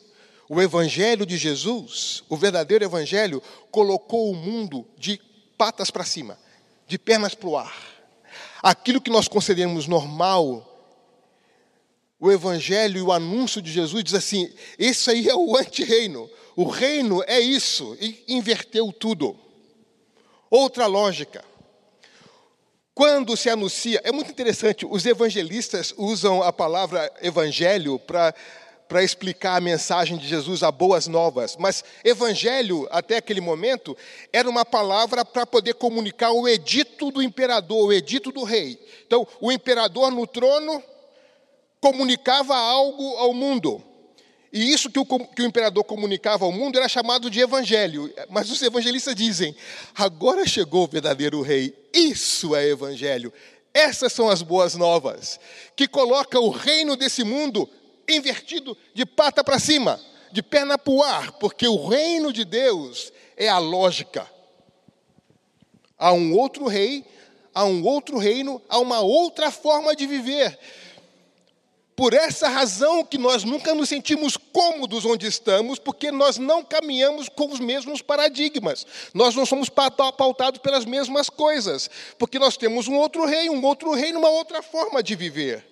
O 0.47 0.61
Evangelho 0.61 1.25
de 1.25 1.37
Jesus, 1.37 2.23
o 2.29 2.37
verdadeiro 2.37 2.85
Evangelho, 2.85 3.41
colocou 3.71 4.29
o 4.29 4.35
mundo 4.35 4.85
de 4.95 5.19
patas 5.57 5.89
para 5.89 6.05
cima, 6.05 6.37
de 6.87 6.99
pernas 6.99 7.33
para 7.33 7.49
o 7.49 7.57
ar. 7.57 7.75
Aquilo 8.61 9.01
que 9.01 9.09
nós 9.09 9.27
consideramos 9.27 9.87
normal, 9.87 10.63
o 12.19 12.31
Evangelho 12.31 12.99
e 12.99 13.01
o 13.01 13.11
anúncio 13.11 13.59
de 13.59 13.71
Jesus 13.71 14.03
diz 14.03 14.13
assim: 14.13 14.53
isso 14.77 15.09
aí 15.09 15.27
é 15.27 15.35
o 15.35 15.57
anti-reino. 15.57 16.29
O 16.55 16.65
reino 16.65 17.23
é 17.25 17.39
isso, 17.39 17.97
e 17.99 18.23
inverteu 18.27 18.93
tudo. 18.93 19.35
Outra 20.49 20.85
lógica. 20.85 21.43
Quando 22.97 23.37
se 23.37 23.47
anuncia, 23.47 24.01
é 24.03 24.11
muito 24.11 24.31
interessante, 24.31 24.83
os 24.83 25.05
evangelistas 25.05 25.93
usam 25.95 26.41
a 26.41 26.51
palavra 26.51 27.13
evangelho 27.21 27.99
para 27.99 28.33
para 28.87 29.03
explicar 29.03 29.57
a 29.57 29.61
mensagem 29.61 30.17
de 30.17 30.25
Jesus, 30.25 30.63
a 30.63 30.71
boas 30.71 31.07
novas. 31.07 31.55
Mas 31.57 31.83
evangelho, 32.03 32.87
até 32.89 33.17
aquele 33.17 33.41
momento, 33.41 33.95
era 34.33 34.49
uma 34.49 34.65
palavra 34.65 35.23
para 35.23 35.45
poder 35.45 35.75
comunicar 35.75 36.31
o 36.31 36.47
edito 36.47 37.11
do 37.11 37.21
imperador, 37.21 37.85
o 37.85 37.93
edito 37.93 38.31
do 38.31 38.43
rei. 38.43 38.79
Então, 39.05 39.27
o 39.41 39.51
imperador 39.51 40.09
no 40.09 40.25
trono 40.25 40.81
comunicava 41.79 42.55
algo 42.55 43.15
ao 43.17 43.31
mundo. 43.31 43.83
E 44.51 44.71
isso 44.71 44.89
que 44.89 44.99
o, 44.99 45.05
que 45.05 45.41
o 45.41 45.45
imperador 45.45 45.83
comunicava 45.83 46.45
ao 46.45 46.51
mundo 46.51 46.77
era 46.77 46.87
chamado 46.87 47.29
de 47.29 47.39
evangelho. 47.39 48.13
Mas 48.29 48.49
os 48.49 48.61
evangelistas 48.61 49.15
dizem: 49.15 49.55
agora 49.95 50.47
chegou 50.47 50.85
o 50.85 50.87
verdadeiro 50.87 51.41
rei. 51.41 51.73
Isso 51.93 52.55
é 52.55 52.67
evangelho. 52.67 53.31
Essas 53.73 54.13
são 54.13 54.29
as 54.29 54.41
boas 54.41 54.75
novas, 54.75 55.39
que 55.75 55.87
coloca 55.87 56.39
o 56.39 56.49
reino 56.49 56.95
desse 56.95 57.23
mundo 57.23 57.69
invertido 58.09 58.75
de 58.93 59.05
pata 59.05 59.43
para 59.43 59.59
cima, 59.59 59.99
de 60.31 60.41
perna 60.41 60.77
para 60.77 60.93
o 60.93 61.03
ar, 61.03 61.33
porque 61.33 61.67
o 61.67 61.87
reino 61.87 62.33
de 62.33 62.43
Deus 62.43 63.11
é 63.35 63.47
a 63.47 63.59
lógica. 63.59 64.27
Há 65.97 66.11
um 66.13 66.35
outro 66.35 66.67
rei, 66.67 67.05
há 67.53 67.65
um 67.65 67.85
outro 67.85 68.17
reino, 68.17 68.61
há 68.69 68.79
uma 68.79 69.01
outra 69.01 69.51
forma 69.51 69.95
de 69.95 70.07
viver. 70.07 70.57
Por 71.97 72.13
essa 72.13 72.47
razão 72.47 73.03
que 73.03 73.17
nós 73.17 73.43
nunca 73.43 73.73
nos 73.73 73.89
sentimos 73.89 74.37
cômodos 74.37 75.03
onde 75.03 75.25
estamos, 75.25 75.79
porque 75.79 76.11
nós 76.11 76.37
não 76.37 76.63
caminhamos 76.63 77.27
com 77.27 77.51
os 77.51 77.59
mesmos 77.59 78.03
paradigmas. 78.03 78.85
Nós 79.15 79.33
não 79.33 79.47
somos 79.47 79.67
pautados 79.67 80.61
pelas 80.61 80.85
mesmas 80.85 81.27
coisas, 81.27 81.89
porque 82.19 82.37
nós 82.37 82.55
temos 82.55 82.87
um 82.87 82.93
outro 82.93 83.25
rei, 83.25 83.49
um 83.49 83.65
outro 83.65 83.95
reino, 83.95 84.19
uma 84.19 84.29
outra 84.29 84.61
forma 84.61 85.01
de 85.01 85.15
viver. 85.15 85.65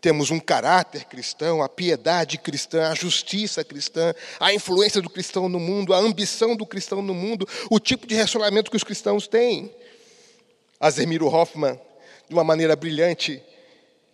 Temos 0.00 0.30
um 0.30 0.40
caráter 0.40 1.04
cristão, 1.04 1.62
a 1.62 1.68
piedade 1.68 2.38
cristã, 2.38 2.88
a 2.88 2.94
justiça 2.94 3.62
cristã, 3.62 4.14
a 4.40 4.54
influência 4.54 5.02
do 5.02 5.10
cristão 5.10 5.50
no 5.50 5.60
mundo, 5.60 5.92
a 5.92 5.98
ambição 5.98 6.56
do 6.56 6.64
cristão 6.64 7.02
no 7.02 7.12
mundo, 7.12 7.46
o 7.68 7.78
tipo 7.78 8.06
de 8.06 8.14
relacionamento 8.14 8.70
que 8.70 8.76
os 8.78 8.84
cristãos 8.84 9.28
têm. 9.28 9.70
Azemiro 10.80 11.26
Hoffman, 11.26 11.78
de 12.26 12.34
uma 12.34 12.44
maneira 12.44 12.74
brilhante, 12.74 13.42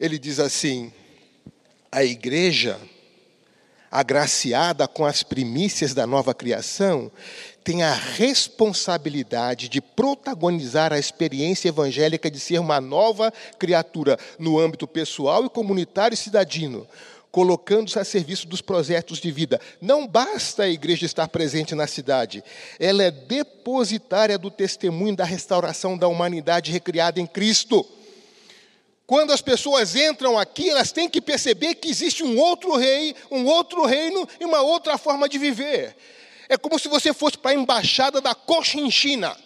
ele 0.04 0.18
diz 0.18 0.38
assim: 0.38 0.92
a 1.90 2.04
igreja, 2.04 2.78
agraciada 3.90 4.86
com 4.86 5.04
as 5.04 5.22
primícias 5.22 5.94
da 5.94 6.06
nova 6.06 6.34
criação, 6.34 7.10
tem 7.62 7.82
a 7.82 7.94
responsabilidade 7.94 9.68
de 9.68 9.80
protagonizar 9.80 10.92
a 10.92 10.98
experiência 10.98 11.68
evangélica 11.68 12.30
de 12.30 12.38
ser 12.38 12.58
uma 12.58 12.80
nova 12.80 13.32
criatura 13.58 14.18
no 14.38 14.58
âmbito 14.58 14.86
pessoal 14.86 15.46
e 15.46 15.48
comunitário 15.48 16.14
e 16.14 16.18
cidadino, 16.18 16.86
colocando-se 17.30 17.98
a 17.98 18.04
serviço 18.04 18.46
dos 18.46 18.60
projetos 18.60 19.18
de 19.18 19.30
vida. 19.30 19.58
Não 19.80 20.06
basta 20.06 20.64
a 20.64 20.68
igreja 20.68 21.06
estar 21.06 21.28
presente 21.28 21.74
na 21.74 21.86
cidade, 21.86 22.44
ela 22.78 23.02
é 23.02 23.10
depositária 23.10 24.36
do 24.36 24.50
testemunho 24.50 25.16
da 25.16 25.24
restauração 25.24 25.96
da 25.96 26.08
humanidade 26.08 26.70
recriada 26.70 27.18
em 27.20 27.26
Cristo. 27.26 27.86
Quando 29.06 29.32
as 29.32 29.42
pessoas 29.42 29.94
entram 29.94 30.38
aqui, 30.38 30.70
elas 30.70 30.90
têm 30.90 31.08
que 31.08 31.20
perceber 31.20 31.74
que 31.74 31.90
existe 31.90 32.22
um 32.22 32.38
outro 32.38 32.74
rei, 32.76 33.14
um 33.30 33.44
outro 33.44 33.84
reino 33.84 34.26
e 34.40 34.44
uma 34.44 34.62
outra 34.62 34.96
forma 34.96 35.28
de 35.28 35.38
viver. 35.38 35.94
É 36.48 36.56
como 36.56 36.78
se 36.78 36.88
você 36.88 37.12
fosse 37.12 37.36
para 37.36 37.50
a 37.50 37.54
embaixada 37.54 38.20
da 38.20 38.34
Cochinchina 38.34 39.36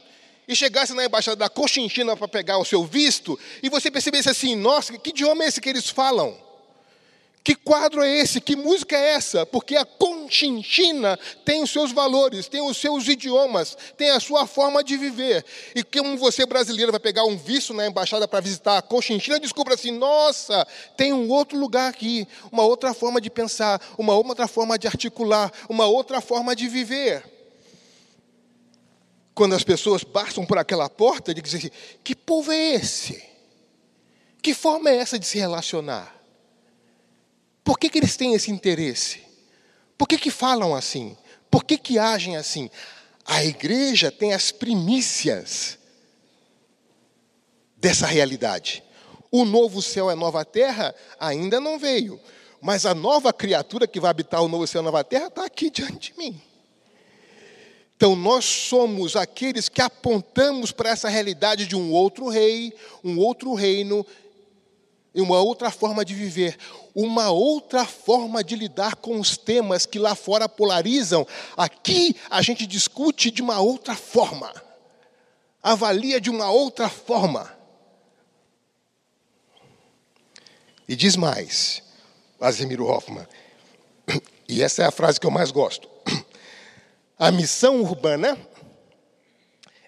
e 0.47 0.55
chegasse 0.55 0.95
na 0.95 1.05
embaixada 1.05 1.37
da 1.37 1.49
Cochinchina 1.49 2.17
para 2.17 2.29
pegar 2.29 2.59
o 2.59 2.65
seu 2.65 2.85
visto 2.85 3.39
e 3.63 3.69
você 3.69 3.91
percebesse 3.91 4.31
assim: 4.31 4.55
nossa, 4.55 4.97
que 4.97 5.11
idioma 5.11 5.45
é 5.45 5.49
esse 5.49 5.61
que 5.61 5.69
eles 5.69 5.91
falam? 5.91 6.48
Que 7.43 7.55
quadro 7.55 8.03
é 8.03 8.19
esse? 8.19 8.41
Que 8.41 8.55
música 8.55 8.97
é 8.97 9.15
essa? 9.15 9.47
Porque 9.47 9.75
a 9.77 9.85
Conchinchina 9.85 11.19
tem 11.45 11.63
os 11.63 11.71
seus 11.71 11.93
valores, 11.93 12.47
tem 12.47 12.61
os 12.61 12.77
seus 12.77 13.09
idiomas, 13.09 13.77
tem 13.97 14.11
a 14.11 14.21
sua 14.21 14.47
forma 14.47 14.85
de 14.85 14.97
viver. 14.97 15.45
E 15.75 15.83
como 15.83 16.19
você 16.19 16.45
brasileiro 16.45 16.93
vai 16.93 17.01
pegar 17.01 17.25
um 17.25 17.39
visto 17.39 17.73
na 17.73 17.87
embaixada 17.87 18.29
para 18.29 18.41
visitar 18.41 18.79
a 18.79 18.83
Conchinchina, 18.83 19.41
descubra 19.41 19.75
assim: 19.75 19.93
nossa, 19.93 20.67
tem 20.97 21.13
um 21.13 21.31
outro 21.31 21.59
lugar 21.59 21.89
aqui, 21.89 22.29
uma 22.53 22.65
outra 22.65 22.93
forma 22.93 23.21
de 23.21 23.31
pensar, 23.31 23.81
uma 23.97 24.15
outra 24.15 24.47
forma 24.47 24.79
de 24.79 24.87
articular, 24.87 25.51
uma 25.69 25.87
outra 25.87 26.21
forma 26.21 26.55
de 26.55 26.69
viver. 26.69 27.25
Quando 29.35 29.55
as 29.55 29.63
pessoas 29.63 30.03
passam 30.05 30.45
por 30.45 30.59
aquela 30.59 30.91
porta, 30.91 31.33
dizem 31.33 31.59
assim: 31.61 31.71
que 32.05 32.15
povo 32.15 32.53
é 32.53 32.75
esse? 32.75 33.25
Que 34.43 34.53
forma 34.53 34.91
é 34.91 34.97
essa 34.97 35.19
de 35.19 35.27
se 35.27 35.39
relacionar? 35.39 36.18
Por 37.69 37.79
que, 37.79 37.91
que 37.91 37.99
eles 37.99 38.17
têm 38.17 38.33
esse 38.33 38.51
interesse? 38.51 39.21
Por 39.99 40.09
que, 40.09 40.17
que 40.17 40.31
falam 40.31 40.75
assim? 40.75 41.15
Por 41.51 41.63
que, 41.63 41.77
que 41.77 41.99
agem 41.99 42.35
assim? 42.35 42.71
A 43.27 43.45
igreja 43.45 44.11
tem 44.11 44.33
as 44.33 44.51
primícias 44.51 45.79
dessa 47.77 48.07
realidade. 48.07 48.83
O 49.31 49.45
novo 49.45 49.83
céu 49.83 50.09
e 50.09 50.15
a 50.15 50.17
nova 50.17 50.47
terra 50.47 50.95
ainda 51.21 51.61
não 51.61 51.79
veio, 51.79 52.19
mas 52.59 52.87
a 52.87 52.95
nova 52.95 53.35
criatura 53.35 53.87
que 53.87 54.01
vai 54.01 54.13
habitar 54.13 54.43
o 54.43 54.49
novo 54.49 54.67
céu 54.67 54.81
e 54.81 54.85
a 54.85 54.85
nova 54.85 55.05
terra 55.05 55.27
está 55.27 55.45
aqui 55.45 55.69
diante 55.69 56.15
de 56.15 56.19
mim. 56.19 56.41
Então, 57.97 58.17
nós 58.17 58.47
somos 58.47 59.15
aqueles 59.15 59.69
que 59.69 59.83
apontamos 59.83 60.73
para 60.73 60.89
essa 60.89 61.11
realidade 61.11 61.67
de 61.67 61.77
um 61.77 61.93
outro 61.93 62.31
rei, 62.31 62.73
um 63.05 63.19
outro 63.19 63.53
reino 63.53 64.07
uma 65.21 65.41
outra 65.41 65.71
forma 65.71 66.05
de 66.05 66.15
viver, 66.15 66.57
uma 66.95 67.31
outra 67.31 67.85
forma 67.85 68.43
de 68.45 68.55
lidar 68.55 68.97
com 68.97 69.19
os 69.19 69.37
temas 69.37 69.87
que 69.87 69.99
lá 69.99 70.15
fora 70.15 70.49
polarizam. 70.49 71.27
Aqui 71.57 72.17
a 72.31 72.43
gente 72.43 72.67
discute 72.67 73.31
de 73.31 73.43
uma 73.43 73.61
outra 73.61 73.95
forma, 73.95 74.53
avalia 75.63 76.21
de 76.21 76.31
uma 76.31 76.51
outra 76.51 76.89
forma. 76.89 77.53
E 80.89 80.97
diz 80.97 81.17
mais, 81.17 81.83
Azemiro 82.41 82.87
Hoffman, 82.87 83.27
e 84.49 84.63
essa 84.63 84.83
é 84.83 84.87
a 84.87 84.91
frase 84.91 85.21
que 85.21 85.27
eu 85.27 85.31
mais 85.31 85.51
gosto: 85.51 85.89
a 87.19 87.31
missão 87.31 87.81
urbana 87.83 88.39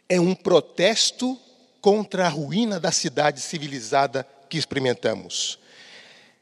é 0.08 0.20
um 0.20 0.34
protesto 0.34 1.38
contra 1.80 2.26
a 2.26 2.28
ruína 2.28 2.78
da 2.78 2.92
cidade 2.92 3.40
civilizada 3.40 4.26
que 4.50 4.58
experimentamos. 4.58 5.58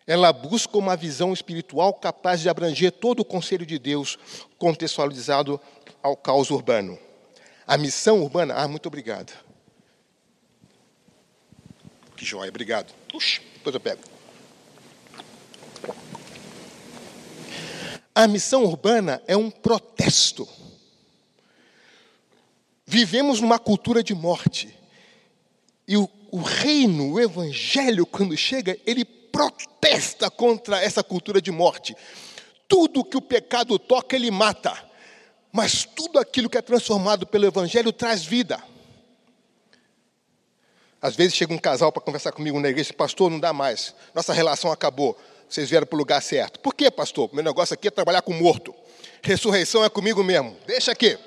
Ela 0.06 0.32
busca 0.32 0.78
uma 0.78 0.96
visão 0.96 1.34
espiritual 1.34 1.92
capaz 1.92 2.40
de 2.40 2.48
abranger 2.48 2.90
todo 2.90 3.20
o 3.20 3.24
conselho 3.24 3.66
de 3.66 3.78
Deus, 3.78 4.18
contextualizado 4.56 5.60
ao 6.02 6.16
caos 6.16 6.50
urbano. 6.50 6.98
A 7.66 7.76
missão 7.76 8.22
urbana. 8.22 8.54
Ah, 8.54 8.66
muito 8.66 8.86
obrigado. 8.86 9.32
Que 12.16 12.24
joia, 12.24 12.48
obrigado. 12.48 12.94
Puxa, 13.10 13.42
depois 13.54 13.74
eu 13.74 13.80
pego. 13.80 14.00
A 18.14 18.26
missão 18.26 18.64
urbana 18.64 19.22
é 19.26 19.36
um 19.36 19.50
protesto. 19.50 20.48
Vivemos 22.86 23.40
numa 23.40 23.58
cultura 23.58 24.02
de 24.02 24.14
morte. 24.14 24.74
E 25.86 25.96
o 25.96 26.08
o 26.30 26.40
reino, 26.40 27.12
o 27.12 27.20
evangelho, 27.20 28.06
quando 28.06 28.36
chega, 28.36 28.78
ele 28.86 29.04
protesta 29.04 30.30
contra 30.30 30.82
essa 30.82 31.02
cultura 31.02 31.40
de 31.40 31.50
morte. 31.50 31.96
Tudo 32.66 33.04
que 33.04 33.16
o 33.16 33.22
pecado 33.22 33.78
toca, 33.78 34.16
ele 34.16 34.30
mata. 34.30 34.76
Mas 35.52 35.84
tudo 35.84 36.18
aquilo 36.18 36.48
que 36.48 36.58
é 36.58 36.62
transformado 36.62 37.26
pelo 37.26 37.46
evangelho 37.46 37.92
traz 37.92 38.24
vida. 38.24 38.62
Às 41.00 41.14
vezes 41.14 41.34
chega 41.34 41.54
um 41.54 41.58
casal 41.58 41.92
para 41.92 42.02
conversar 42.02 42.32
comigo 42.32 42.58
na 42.58 42.68
igreja, 42.68 42.92
pastor, 42.92 43.30
não 43.30 43.38
dá 43.38 43.52
mais. 43.52 43.94
Nossa 44.14 44.32
relação 44.32 44.70
acabou. 44.72 45.16
Vocês 45.48 45.70
vieram 45.70 45.86
para 45.86 45.96
o 45.96 45.98
lugar 45.98 46.20
certo. 46.20 46.60
Por 46.60 46.74
quê, 46.74 46.90
pastor? 46.90 47.30
Meu 47.32 47.42
negócio 47.42 47.72
aqui 47.72 47.88
é 47.88 47.90
trabalhar 47.90 48.20
com 48.20 48.34
morto. 48.34 48.74
Ressurreição 49.22 49.84
é 49.84 49.88
comigo 49.88 50.22
mesmo. 50.22 50.56
Deixa 50.66 50.92
aqui. 50.92 51.18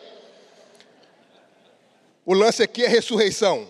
O 2.25 2.33
lance 2.33 2.61
aqui 2.61 2.83
é 2.83 2.87
ressurreição. 2.87 3.67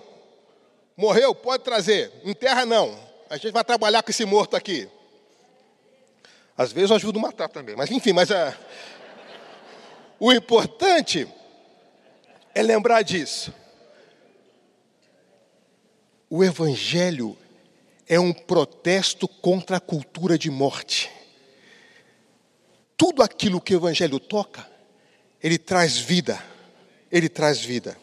Morreu? 1.02 1.34
Pode 1.34 1.64
trazer. 1.64 2.12
Enterra 2.24 2.64
não. 2.64 2.98
A 3.28 3.36
gente 3.36 3.52
vai 3.52 3.64
trabalhar 3.64 4.04
com 4.04 4.12
esse 4.12 4.24
morto 4.24 4.56
aqui. 4.56 4.88
Às 6.56 6.72
vezes 6.72 6.92
eu 6.92 6.96
ajudo 6.96 7.18
a 7.18 7.24
matar 7.24 7.50
também. 7.50 7.76
Mas 7.76 7.90
enfim, 7.90 8.14
mas 8.14 8.30
a... 8.32 8.56
o 10.20 10.32
importante 10.32 11.28
é 12.54 12.62
lembrar 12.62 13.02
disso. 13.02 13.52
O 16.30 16.44
Evangelho 16.44 17.36
é 18.08 18.20
um 18.20 18.32
protesto 18.32 19.28
contra 19.28 19.78
a 19.78 19.82
cultura 19.82 20.38
de 20.38 20.52
morte. 20.52 21.10
Tudo 22.96 23.24
aquilo 23.24 23.60
que 23.60 23.74
o 23.74 23.80
Evangelho 23.80 24.20
toca, 24.20 24.70
ele 25.42 25.58
traz 25.58 25.98
vida. 25.98 26.40
Ele 27.12 27.28
traz 27.28 27.60
vida. 27.60 27.98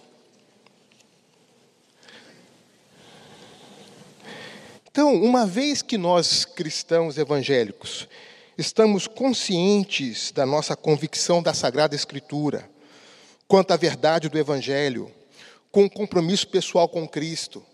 Então, 4.99 5.15
uma 5.15 5.47
vez 5.47 5.81
que 5.81 5.97
nós 5.97 6.45
cristãos 6.45 7.19
evangélicos 7.19 8.09
estamos 8.59 9.07
conscientes 9.07 10.33
da 10.33 10.45
nossa 10.45 10.75
convicção 10.75 11.41
da 11.41 11.55
Sagrada 11.55 11.95
Escritura, 11.95 12.69
quanto 13.47 13.71
à 13.71 13.77
verdade 13.77 14.29
do 14.29 14.37
Evangelho, 14.37 15.09
com 15.71 15.85
um 15.85 15.89
compromisso 15.89 16.49
pessoal 16.49 16.89
com 16.89 17.07
Cristo, 17.07 17.65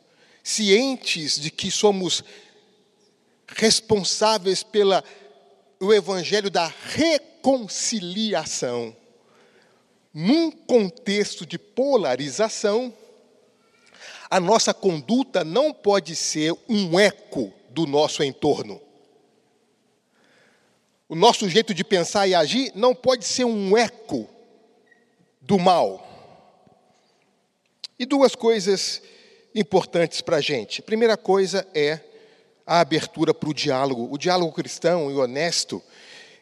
cientes 0.42 1.40
de 1.40 1.50
que 1.50 1.70
somos 1.70 2.22
responsáveis 3.48 4.62
pelo 4.62 5.02
Evangelho 5.94 6.50
da 6.50 6.70
reconciliação, 6.90 8.94
num 10.12 10.50
contexto 10.50 11.46
de 11.46 11.58
polarização, 11.58 12.92
a 14.30 14.40
nossa 14.40 14.72
conduta 14.72 15.44
não 15.44 15.72
pode 15.72 16.16
ser 16.16 16.54
um 16.68 16.98
eco 16.98 17.52
do 17.70 17.86
nosso 17.86 18.22
entorno. 18.22 18.80
O 21.08 21.14
nosso 21.14 21.48
jeito 21.48 21.74
de 21.74 21.84
pensar 21.84 22.26
e 22.26 22.34
agir 22.34 22.72
não 22.74 22.94
pode 22.94 23.24
ser 23.24 23.44
um 23.44 23.76
eco 23.76 24.28
do 25.40 25.58
mal. 25.58 26.04
E 27.98 28.06
duas 28.06 28.34
coisas 28.34 29.02
importantes 29.54 30.20
para 30.20 30.38
a 30.38 30.40
gente. 30.40 30.82
Primeira 30.82 31.16
coisa 31.16 31.66
é 31.74 32.00
a 32.66 32.80
abertura 32.80 33.34
para 33.34 33.48
o 33.48 33.54
diálogo. 33.54 34.08
O 34.10 34.18
diálogo 34.18 34.52
cristão 34.52 35.10
e 35.10 35.14
honesto, 35.14 35.82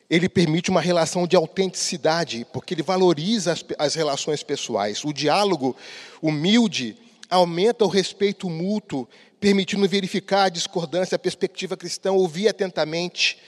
ele 0.09 0.29
permite 0.29 0.71
uma 0.71 0.81
relação 0.81 1.27
de 1.27 1.35
autenticidade, 1.37 2.47
porque 2.53 2.73
ele 2.73 2.83
valoriza 2.83 3.53
as, 3.53 3.65
as 3.79 3.95
relações 3.95 4.43
pessoais. 4.43 5.05
O 5.05 5.13
diálogo 5.13 5.77
humilde 6.23 6.97
aumenta 7.33 7.83
o 7.85 7.89
respeito 7.89 8.51
mútuo, 8.51 9.09
permitindo 9.41 9.89
verificar 9.89 10.45
a 10.45 10.49
discordância, 10.51 11.17
a 11.17 11.19
perspectiva 11.19 11.79
cristã, 11.79 12.13
ouvir 12.13 12.47
atentamente. 12.47 13.39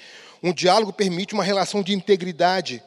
Um 0.42 0.54
diálogo 0.54 0.90
permite 0.90 1.34
uma 1.34 1.44
relação 1.44 1.82
de 1.82 1.92
integridade. 1.92 2.82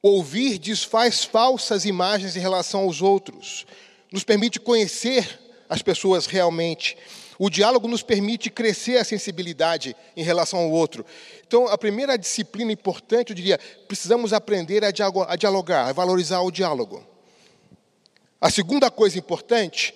Ouvir 0.00 0.58
desfaz 0.58 1.24
falsas 1.24 1.84
imagens 1.84 2.36
em 2.36 2.40
relação 2.40 2.80
aos 2.80 3.02
outros. 3.02 3.66
Nos 4.10 4.24
permite 4.24 4.58
conhecer 4.58 5.38
as 5.68 5.82
pessoas 5.82 6.24
realmente. 6.24 6.96
O 7.38 7.50
diálogo 7.50 7.86
nos 7.86 8.02
permite 8.02 8.48
crescer 8.48 8.96
a 8.96 9.04
sensibilidade 9.04 9.94
em 10.16 10.22
relação 10.22 10.58
ao 10.60 10.70
outro. 10.70 11.04
Então, 11.46 11.68
a 11.68 11.76
primeira 11.76 12.16
disciplina 12.16 12.72
importante, 12.72 13.30
eu 13.30 13.36
diria, 13.36 13.60
precisamos 13.86 14.32
aprender 14.32 14.84
a 14.84 14.90
dialogar, 15.36 15.88
a 15.88 15.92
valorizar 15.92 16.40
o 16.40 16.50
diálogo. 16.50 17.04
A 18.40 18.48
segunda 18.48 18.90
coisa 18.90 19.18
importante 19.18 19.94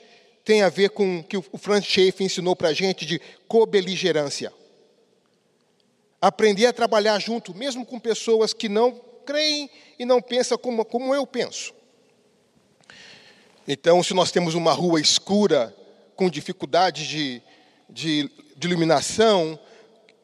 tem 0.48 0.62
a 0.62 0.70
ver 0.70 0.88
com 0.88 1.18
o 1.18 1.22
que 1.22 1.36
o 1.36 1.58
Franz 1.58 1.84
Schaeffer 1.84 2.24
ensinou 2.24 2.56
para 2.56 2.68
a 2.68 2.72
gente 2.72 3.04
de 3.04 3.20
cobeligerância. 3.46 4.50
Aprender 6.22 6.64
a 6.64 6.72
trabalhar 6.72 7.18
junto, 7.18 7.54
mesmo 7.54 7.84
com 7.84 8.00
pessoas 8.00 8.54
que 8.54 8.66
não 8.66 8.98
creem 9.26 9.68
e 9.98 10.06
não 10.06 10.22
pensam 10.22 10.56
como, 10.56 10.86
como 10.86 11.14
eu 11.14 11.26
penso. 11.26 11.74
Então, 13.66 14.02
se 14.02 14.14
nós 14.14 14.30
temos 14.30 14.54
uma 14.54 14.72
rua 14.72 14.98
escura, 14.98 15.76
com 16.16 16.30
dificuldade 16.30 17.06
de, 17.06 17.42
de, 17.86 18.30
de 18.56 18.68
iluminação, 18.68 19.58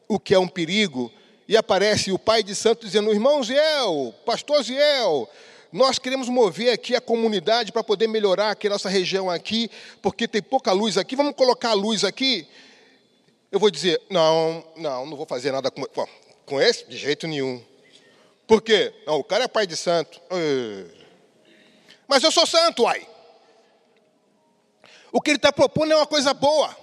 o 0.07 0.19
que 0.19 0.33
é 0.33 0.39
um 0.39 0.47
perigo, 0.47 1.11
e 1.47 1.55
aparece 1.55 2.11
o 2.11 2.17
pai 2.17 2.41
de 2.41 2.55
santo 2.55 2.83
dizendo: 2.83 3.13
Irmão 3.13 3.43
Ziel, 3.43 4.11
pastor 4.25 4.63
Ziel, 4.63 5.29
nós 5.75 5.99
queremos 5.99 6.29
mover 6.29 6.71
aqui 6.71 6.95
a 6.95 7.01
comunidade 7.01 7.73
para 7.73 7.83
poder 7.83 8.07
melhorar 8.07 8.51
aqui 8.51 8.67
a 8.67 8.69
nossa 8.69 8.87
região 8.87 9.29
aqui, 9.29 9.69
porque 10.01 10.25
tem 10.25 10.41
pouca 10.41 10.71
luz 10.71 10.97
aqui, 10.97 11.17
vamos 11.17 11.35
colocar 11.35 11.71
a 11.71 11.73
luz 11.73 12.05
aqui. 12.05 12.47
Eu 13.51 13.59
vou 13.59 13.69
dizer: 13.69 14.01
Não, 14.09 14.65
não, 14.77 15.05
não 15.05 15.17
vou 15.17 15.25
fazer 15.25 15.51
nada 15.51 15.69
com, 15.69 15.83
com 16.45 16.61
esse, 16.61 16.87
de 16.87 16.95
jeito 16.95 17.27
nenhum. 17.27 17.61
Por 18.47 18.61
quê? 18.61 18.93
Não, 19.05 19.15
o 19.19 19.23
cara 19.23 19.43
é 19.43 19.47
pai 19.49 19.67
de 19.67 19.75
santo. 19.75 20.21
Mas 22.07 22.23
eu 22.23 22.31
sou 22.31 22.47
santo, 22.47 22.87
ai. 22.87 23.05
O 25.11 25.19
que 25.19 25.29
ele 25.29 25.37
está 25.37 25.51
propondo 25.51 25.91
é 25.91 25.95
uma 25.97 26.07
coisa 26.07 26.33
boa. 26.33 26.73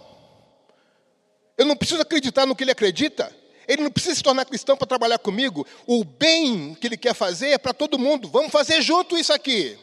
Eu 1.57 1.65
não 1.65 1.77
preciso 1.77 2.03
acreditar 2.03 2.45
no 2.45 2.55
que 2.55 2.63
ele 2.63 2.73
acredita. 2.73 3.35
Ele 3.73 3.85
não 3.85 3.91
precisa 3.91 4.15
se 4.15 4.23
tornar 4.23 4.45
cristão 4.45 4.77
para 4.77 4.87
trabalhar 4.87 5.19
comigo. 5.19 5.67
O 5.87 6.05
bem 6.05 6.77
que 6.79 6.87
ele 6.87 6.97
quer 6.97 7.15
fazer 7.15 7.49
é 7.49 7.59
para 7.59 7.73
todo 7.73 7.99
mundo. 7.99 8.29
Vamos 8.29 8.53
fazer 8.53 8.83
junto 8.83 9.17
isso 9.17 9.33
aqui. 9.33 9.79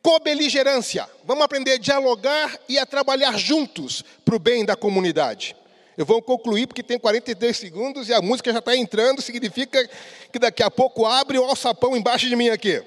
Cobeligerância. 0.00 1.10
Vamos 1.24 1.42
aprender 1.42 1.72
a 1.72 1.78
dialogar 1.78 2.56
e 2.68 2.78
a 2.78 2.86
trabalhar 2.86 3.36
juntos 3.36 4.04
para 4.24 4.36
o 4.36 4.38
bem 4.38 4.64
da 4.64 4.76
comunidade. 4.76 5.56
Eu 5.96 6.06
vou 6.06 6.22
concluir 6.22 6.68
porque 6.68 6.82
tem 6.82 6.96
43 6.96 7.56
segundos 7.56 8.08
e 8.08 8.14
a 8.14 8.22
música 8.22 8.52
já 8.52 8.60
está 8.60 8.76
entrando, 8.76 9.20
significa 9.20 9.88
que 10.32 10.38
daqui 10.38 10.62
a 10.62 10.70
pouco 10.70 11.06
abre 11.06 11.38
o 11.38 11.44
alçapão 11.44 11.96
embaixo 11.96 12.28
de 12.28 12.36
mim 12.36 12.50
aqui. 12.50 12.80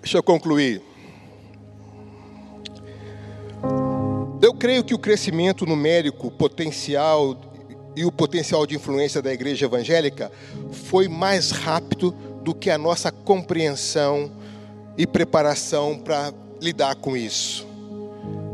Deixa 0.00 0.18
eu 0.18 0.22
concluir. 0.22 0.93
Eu 4.44 4.52
creio 4.52 4.84
que 4.84 4.92
o 4.92 4.98
crescimento 4.98 5.64
numérico 5.64 6.30
potencial 6.30 7.34
e 7.96 8.04
o 8.04 8.12
potencial 8.12 8.66
de 8.66 8.74
influência 8.76 9.22
da 9.22 9.32
igreja 9.32 9.64
evangélica 9.64 10.30
foi 10.70 11.08
mais 11.08 11.50
rápido 11.50 12.10
do 12.42 12.54
que 12.54 12.68
a 12.68 12.76
nossa 12.76 13.10
compreensão 13.10 14.30
e 14.98 15.06
preparação 15.06 15.98
para 15.98 16.30
lidar 16.60 16.94
com 16.96 17.16
isso. 17.16 17.66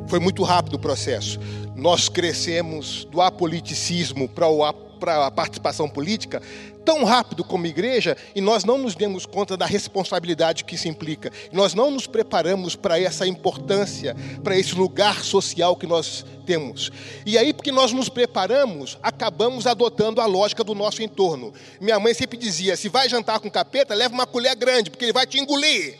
Foi 0.06 0.20
muito 0.20 0.44
rápido 0.44 0.74
o 0.74 0.78
processo. 0.78 1.40
Nós 1.74 2.08
crescemos 2.08 3.04
do 3.06 3.20
apoliticismo 3.20 4.28
para 4.28 5.26
a 5.26 5.30
participação 5.32 5.88
política 5.88 6.40
tão 6.84 7.04
rápido 7.04 7.44
como 7.44 7.66
igreja 7.66 8.16
e 8.34 8.40
nós 8.40 8.64
não 8.64 8.78
nos 8.78 8.94
demos 8.94 9.26
conta 9.26 9.56
da 9.56 9.66
responsabilidade 9.66 10.64
que 10.64 10.74
isso 10.74 10.88
implica. 10.88 11.30
Nós 11.52 11.74
não 11.74 11.90
nos 11.90 12.06
preparamos 12.06 12.74
para 12.76 13.00
essa 13.00 13.26
importância, 13.26 14.16
para 14.42 14.58
esse 14.58 14.74
lugar 14.74 15.22
social 15.22 15.76
que 15.76 15.86
nós 15.86 16.24
temos. 16.46 16.90
E 17.24 17.38
aí, 17.38 17.52
porque 17.52 17.70
nós 17.70 17.92
nos 17.92 18.08
preparamos, 18.08 18.98
acabamos 19.02 19.66
adotando 19.66 20.20
a 20.20 20.26
lógica 20.26 20.64
do 20.64 20.74
nosso 20.74 21.02
entorno. 21.02 21.52
Minha 21.80 22.00
mãe 22.00 22.14
sempre 22.14 22.38
dizia: 22.38 22.76
se 22.76 22.88
vai 22.88 23.08
jantar 23.08 23.40
com 23.40 23.50
capeta, 23.50 23.94
leva 23.94 24.14
uma 24.14 24.26
colher 24.26 24.56
grande, 24.56 24.90
porque 24.90 25.04
ele 25.04 25.12
vai 25.12 25.26
te 25.26 25.38
engolir. 25.38 25.98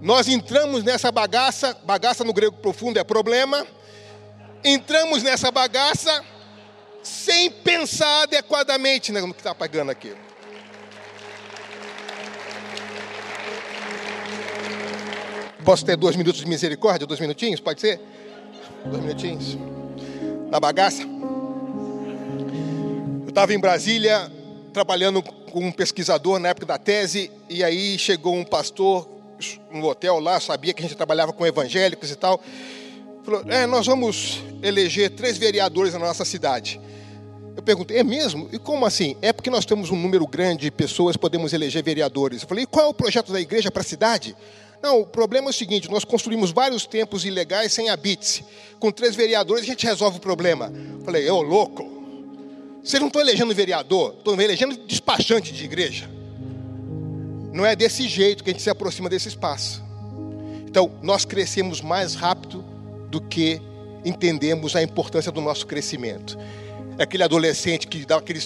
Nós 0.00 0.28
entramos 0.28 0.84
nessa 0.84 1.10
bagaça, 1.10 1.76
bagaça 1.82 2.22
no 2.24 2.32
grego 2.32 2.56
profundo 2.58 2.98
é 2.98 3.04
problema. 3.04 3.66
Entramos 4.62 5.22
nessa 5.22 5.50
bagaça 5.50 6.22
sem 7.04 7.50
pensar 7.50 8.22
adequadamente 8.22 9.12
né, 9.12 9.20
no 9.20 9.32
que 9.32 9.40
está 9.40 9.54
pagando 9.54 9.90
aqui. 9.90 10.12
Posso 15.64 15.84
ter 15.84 15.96
dois 15.96 16.16
minutos 16.16 16.40
de 16.40 16.46
misericórdia? 16.46 17.06
Dois 17.06 17.20
minutinhos? 17.20 17.60
Pode 17.60 17.80
ser? 17.80 18.00
Dois 18.84 19.02
minutinhos. 19.02 19.56
Na 20.50 20.58
bagaça. 20.60 21.02
Eu 23.22 23.28
estava 23.28 23.54
em 23.54 23.58
Brasília 23.58 24.30
trabalhando 24.72 25.22
com 25.22 25.60
um 25.60 25.72
pesquisador 25.72 26.38
na 26.38 26.48
época 26.48 26.66
da 26.66 26.76
tese, 26.76 27.30
e 27.48 27.62
aí 27.62 27.96
chegou 27.98 28.34
um 28.34 28.44
pastor 28.44 29.08
no 29.70 29.86
hotel 29.86 30.18
lá, 30.18 30.40
sabia 30.40 30.74
que 30.74 30.82
a 30.82 30.86
gente 30.86 30.96
trabalhava 30.96 31.32
com 31.32 31.46
evangélicos 31.46 32.10
e 32.10 32.16
tal. 32.16 32.42
Falou: 33.24 33.44
É, 33.48 33.66
nós 33.66 33.86
vamos 33.86 34.42
eleger 34.62 35.10
três 35.10 35.38
vereadores 35.38 35.92
na 35.94 36.00
nossa 36.00 36.24
cidade. 36.24 36.80
Eu 37.56 37.62
perguntei, 37.62 37.98
é 37.98 38.04
mesmo? 38.04 38.48
E 38.52 38.58
como 38.58 38.84
assim? 38.84 39.16
É 39.22 39.32
porque 39.32 39.50
nós 39.50 39.64
temos 39.64 39.90
um 39.90 39.96
número 39.96 40.26
grande 40.26 40.62
de 40.62 40.70
pessoas, 40.70 41.16
podemos 41.16 41.52
eleger 41.52 41.82
vereadores. 41.82 42.42
Eu 42.42 42.48
falei, 42.48 42.66
qual 42.66 42.86
é 42.86 42.88
o 42.88 42.94
projeto 42.94 43.32
da 43.32 43.40
igreja 43.40 43.70
para 43.70 43.82
a 43.82 43.84
cidade? 43.84 44.36
Não, 44.82 45.00
o 45.00 45.06
problema 45.06 45.48
é 45.48 45.50
o 45.50 45.52
seguinte: 45.52 45.90
nós 45.90 46.04
construímos 46.04 46.50
vários 46.50 46.84
templos 46.84 47.24
ilegais 47.24 47.72
sem 47.72 47.88
habites. 47.88 48.42
Com 48.78 48.90
três 48.90 49.16
vereadores 49.16 49.62
a 49.62 49.66
gente 49.66 49.86
resolve 49.86 50.18
o 50.18 50.20
problema. 50.20 50.70
Eu 50.92 51.00
falei, 51.00 51.30
ô 51.30 51.40
louco, 51.40 51.90
vocês 52.82 53.00
não 53.00 53.06
estão 53.06 53.22
elegendo 53.22 53.54
vereador, 53.54 54.14
estão 54.18 54.38
elegendo 54.38 54.76
despachante 54.76 55.54
de 55.54 55.64
igreja. 55.64 56.10
Não 57.50 57.64
é 57.64 57.74
desse 57.74 58.06
jeito 58.06 58.44
que 58.44 58.50
a 58.50 58.52
gente 58.52 58.62
se 58.62 58.68
aproxima 58.68 59.08
desse 59.08 59.28
espaço. 59.28 59.82
Então, 60.68 60.90
nós 61.00 61.24
crescemos 61.24 61.80
mais 61.80 62.14
rápido 62.14 62.62
do 63.08 63.22
que 63.22 63.62
entendemos 64.04 64.76
a 64.76 64.82
importância 64.82 65.32
do 65.32 65.40
nosso 65.40 65.66
crescimento. 65.66 66.36
É 66.98 67.02
aquele 67.02 67.22
adolescente 67.22 67.86
que 67.86 68.04
dá 68.04 68.16
aquele 68.16 68.40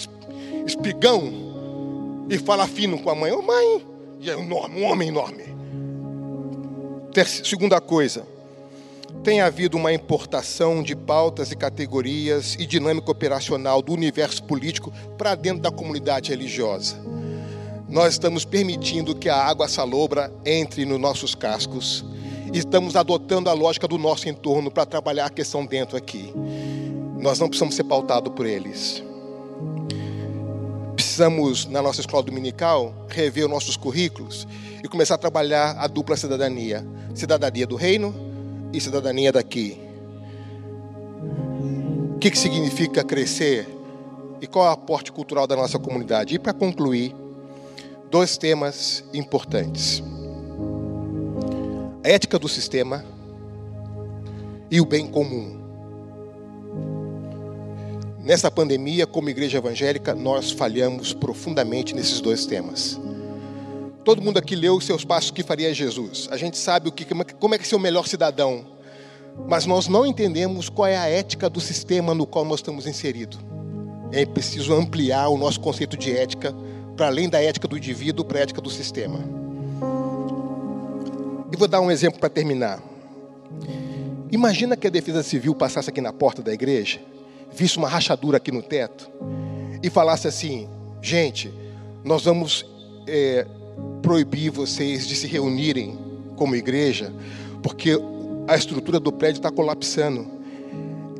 espigão 0.65 2.25
e 2.29 2.37
fala 2.37 2.67
fino 2.67 2.99
com 2.99 3.09
a 3.09 3.15
mãe. 3.15 3.31
Ô 3.31 3.39
oh, 3.39 3.41
mãe, 3.41 3.85
e 4.19 4.29
é 4.29 4.33
enorme, 4.33 4.81
um 4.81 4.85
homem 4.85 5.09
enorme. 5.09 5.43
segunda 7.43 7.79
coisa, 7.79 8.25
tem 9.23 9.41
havido 9.41 9.77
uma 9.77 9.91
importação 9.91 10.81
de 10.83 10.95
pautas 10.95 11.51
e 11.51 11.55
categorias 11.55 12.55
e 12.59 12.65
dinâmica 12.65 13.11
operacional 13.11 13.81
do 13.81 13.93
universo 13.93 14.43
político 14.43 14.91
para 15.17 15.35
dentro 15.35 15.61
da 15.61 15.71
comunidade 15.71 16.29
religiosa. 16.29 16.95
Nós 17.87 18.13
estamos 18.13 18.45
permitindo 18.45 19.15
que 19.15 19.27
a 19.27 19.35
água 19.35 19.67
salobra 19.67 20.31
entre 20.45 20.85
nos 20.85 20.99
nossos 20.99 21.33
cascos. 21.33 22.05
Estamos 22.53 22.95
adotando 22.95 23.49
a 23.49 23.53
lógica 23.53 23.87
do 23.87 23.97
nosso 23.97 24.29
entorno 24.29 24.69
para 24.69 24.85
trabalhar 24.85 25.25
a 25.25 25.29
questão 25.29 25.65
dentro 25.65 25.97
aqui. 25.97 26.31
Nós 27.19 27.37
não 27.37 27.47
precisamos 27.47 27.75
ser 27.75 27.83
pautados 27.83 28.33
por 28.33 28.45
eles. 28.45 29.03
Precisamos, 30.95 31.65
na 31.65 31.81
nossa 31.81 31.99
escola 31.99 32.23
dominical, 32.23 32.93
rever 33.09 33.45
os 33.45 33.51
nossos 33.51 33.75
currículos 33.75 34.47
e 34.83 34.87
começar 34.87 35.15
a 35.15 35.17
trabalhar 35.17 35.75
a 35.77 35.87
dupla 35.87 36.15
cidadania: 36.15 36.85
cidadania 37.13 37.67
do 37.67 37.75
reino 37.75 38.15
e 38.71 38.79
cidadania 38.79 39.31
daqui. 39.31 39.79
O 42.15 42.19
que, 42.19 42.31
que 42.31 42.37
significa 42.37 43.03
crescer 43.03 43.67
e 44.41 44.47
qual 44.47 44.65
é 44.65 44.69
o 44.69 44.73
aporte 44.73 45.11
cultural 45.11 45.45
da 45.45 45.55
nossa 45.55 45.77
comunidade? 45.77 46.35
E 46.35 46.39
para 46.39 46.53
concluir, 46.53 47.13
dois 48.09 48.37
temas 48.37 49.03
importantes: 49.13 50.01
a 52.03 52.07
ética 52.07 52.39
do 52.39 52.47
sistema 52.47 53.03
e 54.71 54.79
o 54.79 54.85
bem 54.85 55.07
comum. 55.07 55.58
Nessa 58.29 58.51
pandemia, 58.51 59.07
como 59.07 59.27
igreja 59.27 59.57
evangélica, 59.57 60.13
nós 60.13 60.51
falhamos 60.51 61.15
profundamente 61.15 61.95
nesses 61.95 62.21
dois 62.21 62.45
temas. 62.45 63.01
Todo 64.05 64.21
mundo 64.21 64.37
aqui 64.37 64.55
leu 64.55 64.75
os 64.75 64.85
seus 64.85 65.03
passos 65.03 65.31
que 65.31 65.41
faria 65.41 65.73
Jesus. 65.73 66.27
A 66.29 66.37
gente 66.37 66.55
sabe 66.55 66.89
o 66.89 66.91
que, 66.91 67.05
como 67.05 67.55
é 67.55 67.57
que 67.57 67.63
é 67.63 67.67
ser 67.67 67.75
o 67.75 67.79
melhor 67.79 68.07
cidadão. 68.07 68.67
Mas 69.47 69.65
nós 69.65 69.87
não 69.87 70.05
entendemos 70.05 70.69
qual 70.69 70.87
é 70.87 70.95
a 70.95 71.09
ética 71.09 71.49
do 71.49 71.59
sistema 71.59 72.13
no 72.13 72.27
qual 72.27 72.45
nós 72.45 72.59
estamos 72.59 72.85
inseridos. 72.85 73.39
É 74.11 74.23
preciso 74.27 74.75
ampliar 74.75 75.27
o 75.29 75.35
nosso 75.35 75.59
conceito 75.59 75.97
de 75.97 76.15
ética 76.15 76.53
para 76.95 77.07
além 77.07 77.27
da 77.27 77.41
ética 77.41 77.67
do 77.67 77.75
indivíduo 77.75 78.23
para 78.23 78.37
a 78.37 78.41
ética 78.43 78.61
do 78.61 78.69
sistema. 78.69 79.21
E 81.51 81.57
vou 81.57 81.67
dar 81.67 81.81
um 81.81 81.89
exemplo 81.89 82.19
para 82.19 82.29
terminar. 82.29 82.79
Imagina 84.31 84.77
que 84.77 84.85
a 84.85 84.91
Defesa 84.91 85.23
Civil 85.23 85.55
passasse 85.55 85.89
aqui 85.89 85.99
na 85.99 86.13
porta 86.13 86.43
da 86.43 86.53
igreja 86.53 86.99
visse 87.51 87.77
uma 87.77 87.87
rachadura 87.87 88.37
aqui 88.37 88.51
no 88.51 88.61
teto 88.61 89.09
e 89.81 89.89
falasse 89.89 90.27
assim: 90.27 90.67
gente, 91.01 91.53
nós 92.03 92.23
vamos 92.23 92.65
é, 93.07 93.45
proibir 94.01 94.51
vocês 94.51 95.07
de 95.07 95.15
se 95.15 95.27
reunirem 95.27 95.97
como 96.35 96.55
igreja, 96.55 97.13
porque 97.61 97.91
a 98.47 98.55
estrutura 98.55 98.99
do 98.99 99.11
prédio 99.11 99.39
está 99.39 99.51
colapsando. 99.51 100.39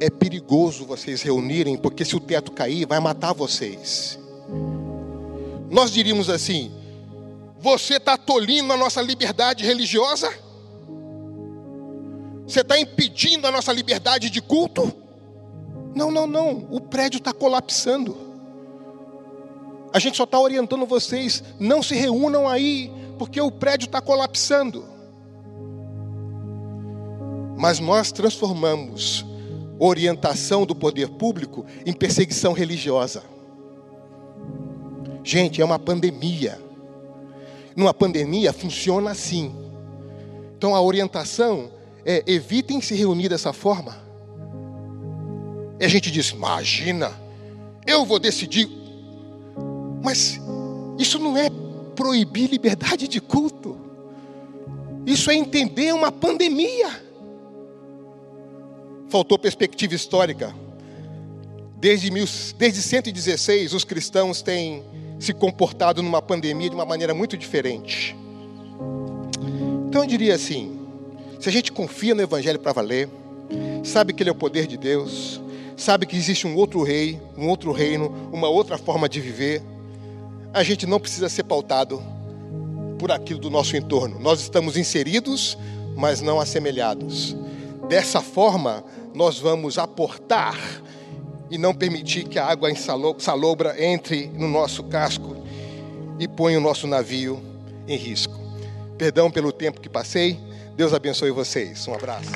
É 0.02 0.10
perigoso 0.10 0.86
vocês 0.86 1.22
reunirem, 1.22 1.78
porque 1.78 2.06
se 2.06 2.16
o 2.16 2.20
teto 2.22 2.54
cair, 2.54 2.86
vai 2.86 3.00
matar 3.02 3.34
vocês. 3.34 4.18
Nós 5.70 5.92
diríamos 5.92 6.30
assim: 6.30 6.72
você 7.60 7.96
está 7.96 8.18
tolindo 8.18 8.72
a 8.72 8.78
nossa 8.78 9.02
liberdade 9.02 9.66
religiosa? 9.66 10.32
Você 12.48 12.62
está 12.62 12.80
impedindo 12.80 13.46
a 13.46 13.52
nossa 13.52 13.72
liberdade 13.74 14.30
de 14.30 14.42
culto? 14.42 14.92
Não, 16.00 16.10
não, 16.10 16.26
não. 16.26 16.66
O 16.72 16.80
prédio 16.80 17.18
está 17.18 17.34
colapsando. 17.34 18.16
A 19.92 20.00
gente 20.00 20.16
só 20.16 20.24
está 20.24 20.40
orientando 20.40 20.86
vocês. 20.86 21.44
Não 21.60 21.84
se 21.84 21.94
reúnam 21.94 22.48
aí, 22.48 22.90
porque 23.18 23.42
o 23.42 23.52
prédio 23.52 23.88
está 23.88 24.00
colapsando. 24.00 24.86
Mas 27.58 27.82
nós 27.82 28.14
transformamos 28.14 29.26
orientação 29.78 30.66
do 30.66 30.74
poder 30.74 31.10
público 31.10 31.66
em 31.86 31.92
perseguição 31.92 32.54
religiosa. 32.54 33.22
Gente, 35.22 35.62
é 35.62 35.66
uma 35.66 35.78
pandemia. 35.78 36.62
Numa 37.76 37.94
pandemia 37.94 38.54
funciona 38.54 39.12
assim. 39.12 39.54
Então 40.58 40.74
a 40.74 40.82
orientação 40.82 41.70
é 42.06 42.24
evitem 42.26 42.80
se 42.80 42.96
reunir 42.96 43.28
dessa 43.28 43.52
forma. 43.52 44.09
E 45.80 45.86
a 45.86 45.88
gente 45.88 46.12
diz: 46.12 46.30
imagina, 46.30 47.14
eu 47.86 48.06
vou 48.06 48.20
decidir. 48.20 48.70
Mas 50.04 50.40
isso 50.98 51.18
não 51.20 51.38
é 51.38 51.50
proibir 51.96 52.50
liberdade 52.50 53.08
de 53.08 53.22
culto. 53.22 53.78
Isso 55.06 55.32
é 55.32 55.36
entender 55.36 55.94
uma 55.94 56.12
pandemia. 56.12 56.90
Faltou 59.10 59.40
perspectiva 59.40 59.96
histórica. 59.96 60.54
Desde, 61.78 62.12
mil, 62.12 62.26
desde 62.58 62.82
116, 62.82 63.74
os 63.74 63.84
cristãos 63.86 64.42
têm 64.42 64.84
se 65.20 65.34
comportado 65.34 66.04
numa 66.04 66.22
pandemia 66.22 66.70
de 66.70 66.76
uma 66.76 66.86
maneira 66.86 67.14
muito 67.14 67.38
diferente. 67.38 68.16
Então 69.88 70.04
eu 70.04 70.08
diria 70.08 70.36
assim: 70.36 70.80
se 71.40 71.50
a 71.50 71.52
gente 71.52 71.72
confia 71.72 72.14
no 72.14 72.22
Evangelho 72.22 72.60
para 72.60 72.74
valer, 72.74 73.10
sabe 73.84 74.14
que 74.14 74.22
ele 74.22 74.30
é 74.30 74.34
o 74.34 74.36
poder 74.36 74.68
de 74.68 74.78
Deus, 74.78 75.42
sabe 75.82 76.06
que 76.06 76.16
existe 76.16 76.46
um 76.46 76.56
outro 76.56 76.84
rei, 76.84 77.20
um 77.38 77.48
outro 77.48 77.72
reino, 77.72 78.30
uma 78.32 78.50
outra 78.50 78.78
forma 78.78 79.08
de 79.08 79.22
viver, 79.22 79.62
a 80.54 80.64
gente 80.64 80.86
não 80.86 81.00
precisa 81.00 81.30
ser 81.30 81.44
pautado 81.44 82.04
por 82.98 83.12
aquilo 83.12 83.40
do 83.40 83.50
nosso 83.50 83.78
entorno. 83.78 84.20
Nós 84.20 84.42
estamos 84.42 84.76
inseridos, 84.76 85.58
mas 85.96 86.22
não 86.22 86.40
assemelhados. 86.40 87.36
Dessa 87.88 88.22
forma, 88.22 88.84
nós 89.14 89.40
vamos 89.40 89.78
aportar 89.78 90.58
e 91.50 91.58
não 91.58 91.74
permitir 91.74 92.26
que 92.26 92.38
a 92.38 92.46
água 92.46 92.70
salobra 93.18 93.84
entre 93.84 94.28
no 94.28 94.48
nosso 94.48 94.84
casco 94.84 95.38
e 96.20 96.28
ponha 96.28 96.58
o 96.58 96.62
nosso 96.62 96.86
navio 96.86 97.42
em 97.88 97.98
risco. 97.98 98.38
Perdão 98.98 99.32
pelo 99.32 99.52
tempo 99.52 99.80
que 99.80 99.90
passei. 99.90 100.40
Deus 100.76 100.94
abençoe 100.94 101.32
vocês. 101.32 101.88
Um 101.88 101.94
abraço. 101.94 102.30